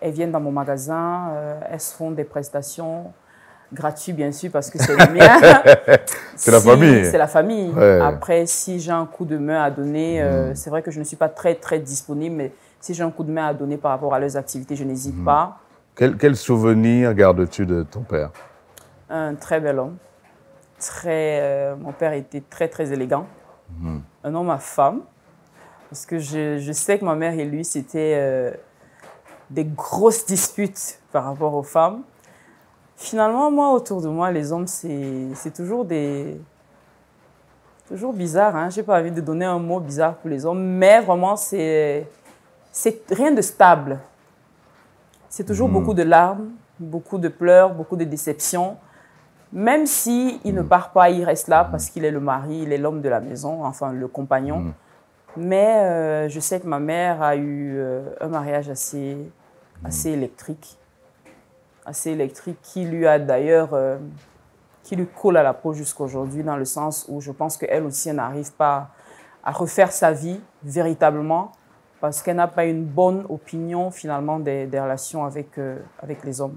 elles 0.00 0.12
viennent 0.12 0.32
dans 0.32 0.40
mon 0.40 0.52
magasin, 0.52 1.32
elles 1.70 1.80
se 1.80 1.94
font 1.94 2.10
des 2.10 2.24
prestations 2.24 3.12
gratuites, 3.72 4.16
bien 4.16 4.32
sûr, 4.32 4.50
parce 4.50 4.70
que 4.70 4.78
c'est 4.78 4.96
le 4.96 5.12
mien. 5.12 5.38
C'est 6.36 6.50
la 6.50 6.60
famille. 6.60 7.04
C'est 7.06 7.18
la 7.18 7.26
famille. 7.26 7.70
Ouais. 7.70 8.00
Après, 8.00 8.46
si 8.46 8.80
j'ai 8.80 8.90
un 8.90 9.06
coup 9.06 9.24
de 9.24 9.36
main 9.36 9.62
à 9.62 9.70
donner, 9.70 10.20
euh, 10.20 10.54
c'est 10.54 10.70
vrai 10.70 10.82
que 10.82 10.90
je 10.90 10.98
ne 10.98 11.04
suis 11.04 11.16
pas 11.16 11.28
très, 11.28 11.54
très 11.54 11.78
disponible, 11.78 12.34
mais 12.34 12.52
si 12.80 12.94
j'ai 12.94 13.02
un 13.04 13.10
coup 13.10 13.22
de 13.22 13.30
main 13.30 13.46
à 13.46 13.54
donner 13.54 13.76
par 13.76 13.92
rapport 13.92 14.12
à 14.12 14.18
leurs 14.18 14.36
activités, 14.36 14.74
je 14.74 14.82
n'hésite 14.82 15.24
pas. 15.24 15.58
Quel, 15.94 16.16
quel 16.16 16.34
souvenir 16.34 17.14
gardes-tu 17.14 17.64
de 17.66 17.82
ton 17.84 18.00
père? 18.00 18.30
Un 19.08 19.34
très 19.34 19.60
bel 19.60 19.78
homme. 19.78 19.96
Très, 20.82 21.38
euh, 21.40 21.76
mon 21.76 21.92
père 21.92 22.12
était 22.12 22.40
très, 22.40 22.66
très 22.66 22.92
élégant. 22.92 23.26
Un 24.24 24.34
homme 24.34 24.50
à 24.50 24.58
femme. 24.58 25.02
Parce 25.88 26.06
que 26.06 26.18
je, 26.18 26.58
je 26.58 26.72
sais 26.72 26.98
que 26.98 27.04
ma 27.04 27.14
mère 27.14 27.34
et 27.34 27.44
lui, 27.44 27.64
c'était 27.64 28.14
euh, 28.16 28.50
des 29.48 29.64
grosses 29.64 30.26
disputes 30.26 30.98
par 31.12 31.24
rapport 31.24 31.54
aux 31.54 31.62
femmes. 31.62 32.02
Finalement, 32.96 33.50
moi, 33.50 33.72
autour 33.72 34.02
de 34.02 34.08
moi, 34.08 34.32
les 34.32 34.52
hommes, 34.52 34.66
c'est 34.66 35.54
toujours 35.54 35.84
des. 35.84 36.40
Toujours 37.86 38.12
bizarre, 38.12 38.56
hein. 38.56 38.68
J'ai 38.70 38.82
pas 38.82 38.98
envie 38.98 39.10
de 39.10 39.20
donner 39.20 39.44
un 39.44 39.58
mot 39.58 39.78
bizarre 39.78 40.14
pour 40.16 40.30
les 40.30 40.44
hommes, 40.44 40.62
mais 40.62 41.00
vraiment, 41.00 41.36
c'est. 41.36 42.08
C'est 42.72 43.02
rien 43.10 43.30
de 43.30 43.42
stable. 43.42 44.00
C'est 45.28 45.44
toujours 45.44 45.68
beaucoup 45.68 45.94
de 45.94 46.02
larmes, 46.02 46.50
beaucoup 46.80 47.18
de 47.18 47.28
pleurs, 47.28 47.72
beaucoup 47.72 47.96
de 47.96 48.04
déceptions. 48.04 48.76
Même 49.52 49.86
si 49.86 50.40
il 50.44 50.54
ne 50.54 50.62
part 50.62 50.92
pas, 50.92 51.10
il 51.10 51.24
reste 51.24 51.48
là 51.48 51.64
parce 51.70 51.90
qu'il 51.90 52.06
est 52.06 52.10
le 52.10 52.20
mari, 52.20 52.60
il 52.62 52.72
est 52.72 52.78
l'homme 52.78 53.02
de 53.02 53.08
la 53.08 53.20
maison, 53.20 53.64
enfin 53.64 53.92
le 53.92 54.08
compagnon. 54.08 54.72
Mais 55.36 55.76
euh, 55.76 56.28
je 56.28 56.40
sais 56.40 56.60
que 56.60 56.66
ma 56.66 56.78
mère 56.78 57.22
a 57.22 57.36
eu 57.36 57.76
euh, 57.76 58.02
un 58.20 58.28
mariage 58.28 58.70
assez, 58.70 59.16
assez 59.84 60.10
électrique. 60.10 60.78
Assez 61.84 62.12
électrique 62.12 62.58
qui 62.62 62.84
lui 62.84 63.06
a 63.06 63.18
d'ailleurs, 63.18 63.74
euh, 63.74 63.98
qui 64.82 64.96
lui 64.96 65.06
colle 65.06 65.36
à 65.36 65.42
la 65.42 65.52
peau 65.52 65.74
jusqu'aujourd'hui 65.74 66.42
dans 66.42 66.56
le 66.56 66.64
sens 66.64 67.06
où 67.08 67.20
je 67.20 67.30
pense 67.30 67.58
qu'elle 67.58 67.84
aussi 67.84 68.10
n'arrive 68.12 68.52
pas 68.52 68.88
à 69.44 69.52
refaire 69.52 69.92
sa 69.92 70.12
vie 70.12 70.40
véritablement 70.62 71.52
parce 72.00 72.22
qu'elle 72.22 72.36
n'a 72.36 72.48
pas 72.48 72.64
une 72.64 72.84
bonne 72.84 73.26
opinion 73.28 73.90
finalement 73.90 74.38
des, 74.38 74.66
des 74.66 74.80
relations 74.80 75.24
avec, 75.24 75.58
avec 76.00 76.24
les 76.24 76.40
hommes. 76.40 76.56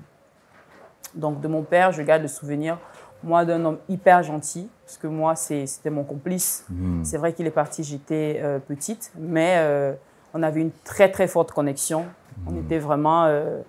Donc 1.16 1.42
de 1.42 1.48
mon 1.48 1.64
père, 1.64 1.92
je 1.92 2.02
garde 2.02 2.22
le 2.22 2.28
souvenir, 2.28 2.78
moi, 3.24 3.46
d'un 3.46 3.64
homme 3.66 3.78
hyper 3.90 4.22
gentil, 4.22 4.70
parce 4.86 4.98
que 4.98 5.08
moi, 5.08 5.36
c'était 5.36 5.90
mon 5.90 6.04
complice. 6.04 6.66
C'est 7.04 7.18
vrai 7.18 7.34
qu'il 7.34 7.48
est 7.48 7.52
parti, 7.52 7.84
j'étais 7.84 8.40
euh, 8.44 8.60
petite, 8.60 9.12
mais 9.18 9.56
euh, 9.58 9.94
on 10.34 10.44
avait 10.44 10.62
une 10.62 10.72
très 10.84 11.10
très 11.10 11.28
forte 11.28 11.52
connexion. 11.52 12.06
On 12.46 12.56
était 12.58 12.78
vraiment, 12.78 13.26
euh, 13.26 13.62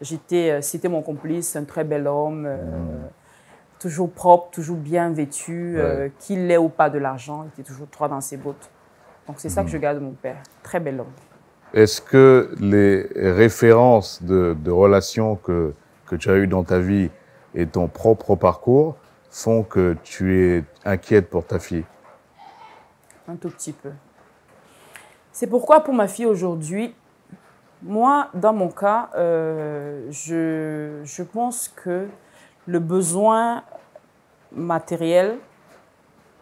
j'étais, 0.00 0.62
c'était 0.62 0.88
mon 0.88 1.02
complice, 1.02 1.56
un 1.56 1.64
très 1.64 1.84
bel 1.84 2.06
homme, 2.06 2.46
euh, 2.46 2.58
toujours 3.78 4.10
propre, 4.10 4.50
toujours 4.50 4.76
bien 4.78 5.10
vêtu, 5.10 5.76
qu'il 6.20 6.50
ait 6.50 6.56
ou 6.56 6.68
pas 6.70 6.88
de 6.88 6.98
l'argent, 6.98 7.44
il 7.44 7.48
était 7.48 7.68
toujours 7.68 7.88
droit 7.88 8.08
dans 8.08 8.20
ses 8.20 8.38
bottes. 8.38 8.70
Donc 9.26 9.36
c'est 9.38 9.50
ça 9.50 9.64
que 9.64 9.68
je 9.68 9.76
garde 9.76 9.98
de 9.98 10.04
mon 10.04 10.12
père, 10.12 10.36
très 10.62 10.80
bel 10.80 11.00
homme. 11.00 11.12
Est-ce 11.74 12.00
que 12.00 12.54
les 12.60 13.06
références 13.16 14.22
de, 14.22 14.56
de 14.58 14.70
relations 14.70 15.34
que, 15.36 15.74
que 16.06 16.16
tu 16.16 16.30
as 16.30 16.36
eues 16.36 16.46
dans 16.46 16.64
ta 16.64 16.78
vie 16.78 17.10
et 17.54 17.66
ton 17.66 17.88
propre 17.88 18.36
parcours 18.36 18.96
font 19.30 19.62
que 19.62 19.96
tu 20.02 20.38
es 20.38 20.64
inquiète 20.84 21.28
pour 21.28 21.46
ta 21.46 21.58
fille 21.58 21.84
Un 23.28 23.36
tout 23.36 23.50
petit 23.50 23.72
peu. 23.72 23.90
C'est 25.32 25.48
pourquoi 25.48 25.80
pour 25.80 25.94
ma 25.94 26.06
fille 26.06 26.26
aujourd'hui, 26.26 26.94
moi, 27.82 28.28
dans 28.34 28.52
mon 28.52 28.68
cas, 28.68 29.10
euh, 29.16 30.06
je, 30.10 31.00
je 31.04 31.22
pense 31.22 31.68
que 31.68 32.06
le 32.66 32.78
besoin 32.78 33.64
matériel 34.52 35.36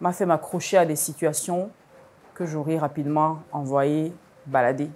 m'a 0.01 0.13
fait 0.13 0.27
m'accrocher 0.27 0.77
à 0.77 0.85
des 0.85 0.97
situations 0.97 1.71
que 2.35 2.45
j'aurais 2.45 2.79
rapidement 2.79 3.43
envoyées 3.53 4.13
balader. 4.47 4.91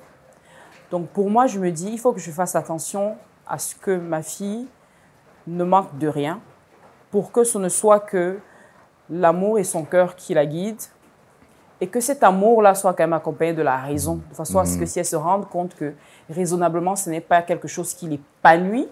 Donc 0.90 1.08
pour 1.08 1.30
moi, 1.30 1.46
je 1.46 1.58
me 1.58 1.70
dis, 1.70 1.90
il 1.90 1.98
faut 1.98 2.12
que 2.12 2.20
je 2.20 2.30
fasse 2.30 2.54
attention 2.54 3.16
à 3.46 3.58
ce 3.58 3.74
que 3.74 3.96
ma 3.96 4.22
fille 4.22 4.66
ne 5.46 5.64
manque 5.64 5.96
de 5.98 6.08
rien 6.08 6.40
pour 7.10 7.32
que 7.32 7.44
ce 7.44 7.58
ne 7.58 7.68
soit 7.68 8.00
que 8.00 8.38
l'amour 9.08 9.58
et 9.58 9.64
son 9.64 9.84
cœur 9.84 10.16
qui 10.16 10.34
la 10.34 10.44
guident 10.46 10.82
et 11.80 11.86
que 11.86 12.00
cet 12.00 12.24
amour-là 12.24 12.74
soit 12.74 12.94
quand 12.94 13.04
même 13.04 13.12
accompagné 13.12 13.52
de 13.52 13.62
la 13.62 13.76
raison, 13.76 14.20
de 14.30 14.34
façon 14.34 14.58
à 14.58 14.64
ce 14.64 14.78
que 14.78 14.86
si 14.86 14.98
elle 14.98 15.04
se 15.04 15.14
rende 15.16 15.48
compte 15.48 15.74
que 15.76 15.92
raisonnablement 16.30 16.96
ce 16.96 17.10
n'est 17.10 17.20
pas 17.20 17.42
quelque 17.42 17.68
chose 17.68 17.94
qui 17.94 18.08
l'épanouit, 18.08 18.88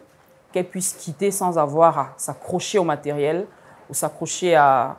qu'elle 0.53 0.67
puisse 0.69 0.93
quitter 0.93 1.31
sans 1.31 1.59
avoir 1.59 1.99
à 1.99 2.09
s'accrocher 2.17 2.79
au 2.79 2.85
matériel 2.85 3.47
ou 3.91 3.95
s'accrocher 3.95 4.55
à, 4.55 4.97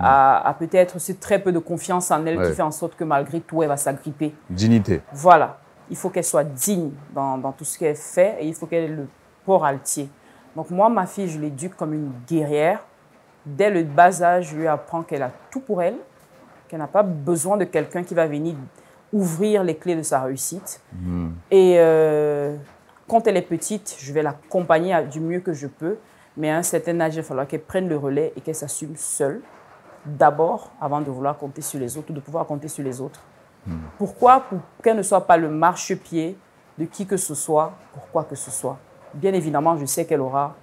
à, 0.00 0.48
à 0.48 0.54
peut-être 0.54 0.98
ce 0.98 1.12
très 1.12 1.38
peu 1.38 1.52
de 1.52 1.58
confiance 1.60 2.10
en 2.10 2.24
elle 2.26 2.38
Ouais. 2.38 2.48
qui 2.48 2.56
fait 2.56 2.62
en 2.62 2.70
sorte 2.72 2.96
que 2.96 3.04
malgré 3.04 3.40
tout, 3.40 3.62
elle 3.62 3.68
va 3.68 3.76
s'agripper. 3.76 4.34
Dignité. 4.50 5.02
Voilà. 5.12 5.58
Il 5.90 5.96
faut 5.96 6.10
qu'elle 6.10 6.24
soit 6.24 6.44
digne 6.44 6.90
dans, 7.14 7.38
dans 7.38 7.52
tout 7.52 7.64
ce 7.64 7.78
qu'elle 7.78 7.96
fait 7.96 8.36
et 8.40 8.46
il 8.46 8.54
faut 8.54 8.66
qu'elle 8.66 8.84
ait 8.84 8.94
le 8.94 9.06
port 9.44 9.64
altier. 9.64 10.08
Donc 10.54 10.70
moi, 10.70 10.88
ma 10.88 11.06
fille, 11.06 11.28
je 11.28 11.38
l'éduque 11.38 11.76
comme 11.76 11.92
une 11.92 12.12
guerrière. 12.26 12.84
Dès 13.44 13.70
le 13.70 13.84
bas 13.84 14.22
âge, 14.22 14.50
je 14.50 14.56
lui 14.56 14.66
apprends 14.66 15.02
qu'elle 15.02 15.22
a 15.22 15.30
tout 15.50 15.60
pour 15.60 15.82
elle, 15.82 15.96
qu'elle 16.66 16.80
n'a 16.80 16.88
pas 16.88 17.02
besoin 17.02 17.56
de 17.56 17.64
quelqu'un 17.64 18.02
qui 18.02 18.14
va 18.14 18.26
venir 18.26 18.56
ouvrir 19.12 19.62
les 19.62 19.76
clés 19.76 19.94
de 19.94 20.02
sa 20.02 20.22
réussite. 20.22 20.80
Et 21.50 21.76
euh, 21.78 22.56
quand 23.06 23.26
elle 23.26 23.36
est 23.36 23.42
petite, 23.42 23.96
je 24.00 24.12
vais 24.12 24.22
l'accompagner 24.22 25.00
du 25.10 25.20
mieux 25.20 25.40
que 25.40 25.52
je 25.52 25.68
peux. 25.68 25.98
Mais 26.36 26.50
à 26.50 26.56
un 26.56 26.62
certain 26.62 27.00
âge, 27.00 27.14
il 27.14 27.18
va 27.18 27.22
falloir 27.22 27.46
qu'elle 27.46 27.62
prenne 27.62 27.88
le 27.88 27.96
relais 27.96 28.32
et 28.36 28.40
qu'elle 28.40 28.54
s'assume 28.54 28.94
seule, 28.96 29.40
d'abord, 30.04 30.72
avant 30.80 31.00
de 31.00 31.10
vouloir 31.10 31.38
compter 31.38 31.62
sur 31.62 31.78
les 31.78 31.96
autres 31.96 32.10
ou 32.10 32.14
de 32.14 32.20
pouvoir 32.20 32.46
compter 32.46 32.68
sur 32.68 32.84
les 32.84 33.00
autres. 33.00 33.20
Pourquoi 33.98 34.40
Pour 34.48 34.58
qu'elle 34.82 34.96
ne 34.96 35.02
soit 35.02 35.26
pas 35.26 35.36
le 35.36 35.48
marchepied 35.48 36.36
de 36.78 36.84
qui 36.84 37.06
que 37.06 37.16
ce 37.16 37.34
soit, 37.34 37.72
pour 37.92 38.06
quoi 38.10 38.24
que 38.24 38.34
ce 38.36 38.50
soit? 38.50 38.76
Bien 39.14 39.32
évidemment, 39.32 39.76
je 39.78 39.84
sais 39.86 40.04
qu'elle 40.04 40.20
aura, 40.20 40.54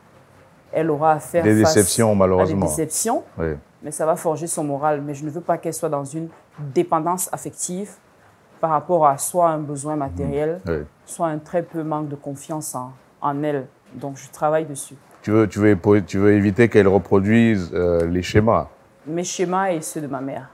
elle 0.71 0.89
aura 0.89 1.13
à 1.13 1.19
faire 1.19 1.43
Des 1.43 1.61
face 1.61 1.73
déceptions, 1.75 2.11
à 2.11 2.15
malheureusement. 2.15 2.59
des 2.65 2.67
déceptions, 2.67 3.23
Oui. 3.37 3.55
mais 3.81 3.91
ça 3.91 4.05
va 4.05 4.15
forger 4.15 4.47
son 4.47 4.63
moral. 4.63 5.01
Mais 5.01 5.13
je 5.13 5.25
ne 5.25 5.29
veux 5.29 5.41
pas 5.41 5.57
qu'elle 5.57 5.73
soit 5.73 5.89
dans 5.89 6.05
une 6.05 6.29
dépendance 6.59 7.29
affective 7.33 7.91
par 8.61 8.69
rapport 8.69 9.07
à 9.07 9.17
soit 9.17 9.49
un 9.49 9.57
besoin 9.59 9.95
matériel, 9.95 10.61
oui. 10.67 10.83
soit 11.05 11.27
un 11.27 11.39
très 11.39 11.63
peu 11.63 11.83
manque 11.83 12.09
de 12.09 12.15
confiance 12.15 12.75
en, 12.75 12.93
en 13.21 13.43
elle. 13.43 13.65
Donc 13.95 14.17
je 14.17 14.29
travaille 14.29 14.65
dessus. 14.65 14.95
Tu 15.21 15.31
veux, 15.31 15.47
tu 15.47 15.59
veux, 15.59 15.77
tu 16.05 16.17
veux 16.17 16.33
éviter 16.33 16.69
qu'elle 16.69 16.87
reproduise 16.87 17.71
euh, 17.73 18.05
les 18.05 18.21
schémas? 18.21 18.67
Mes 19.07 19.23
schémas 19.23 19.71
et 19.71 19.81
ceux 19.81 20.01
de 20.01 20.07
ma 20.07 20.21
mère. 20.21 20.49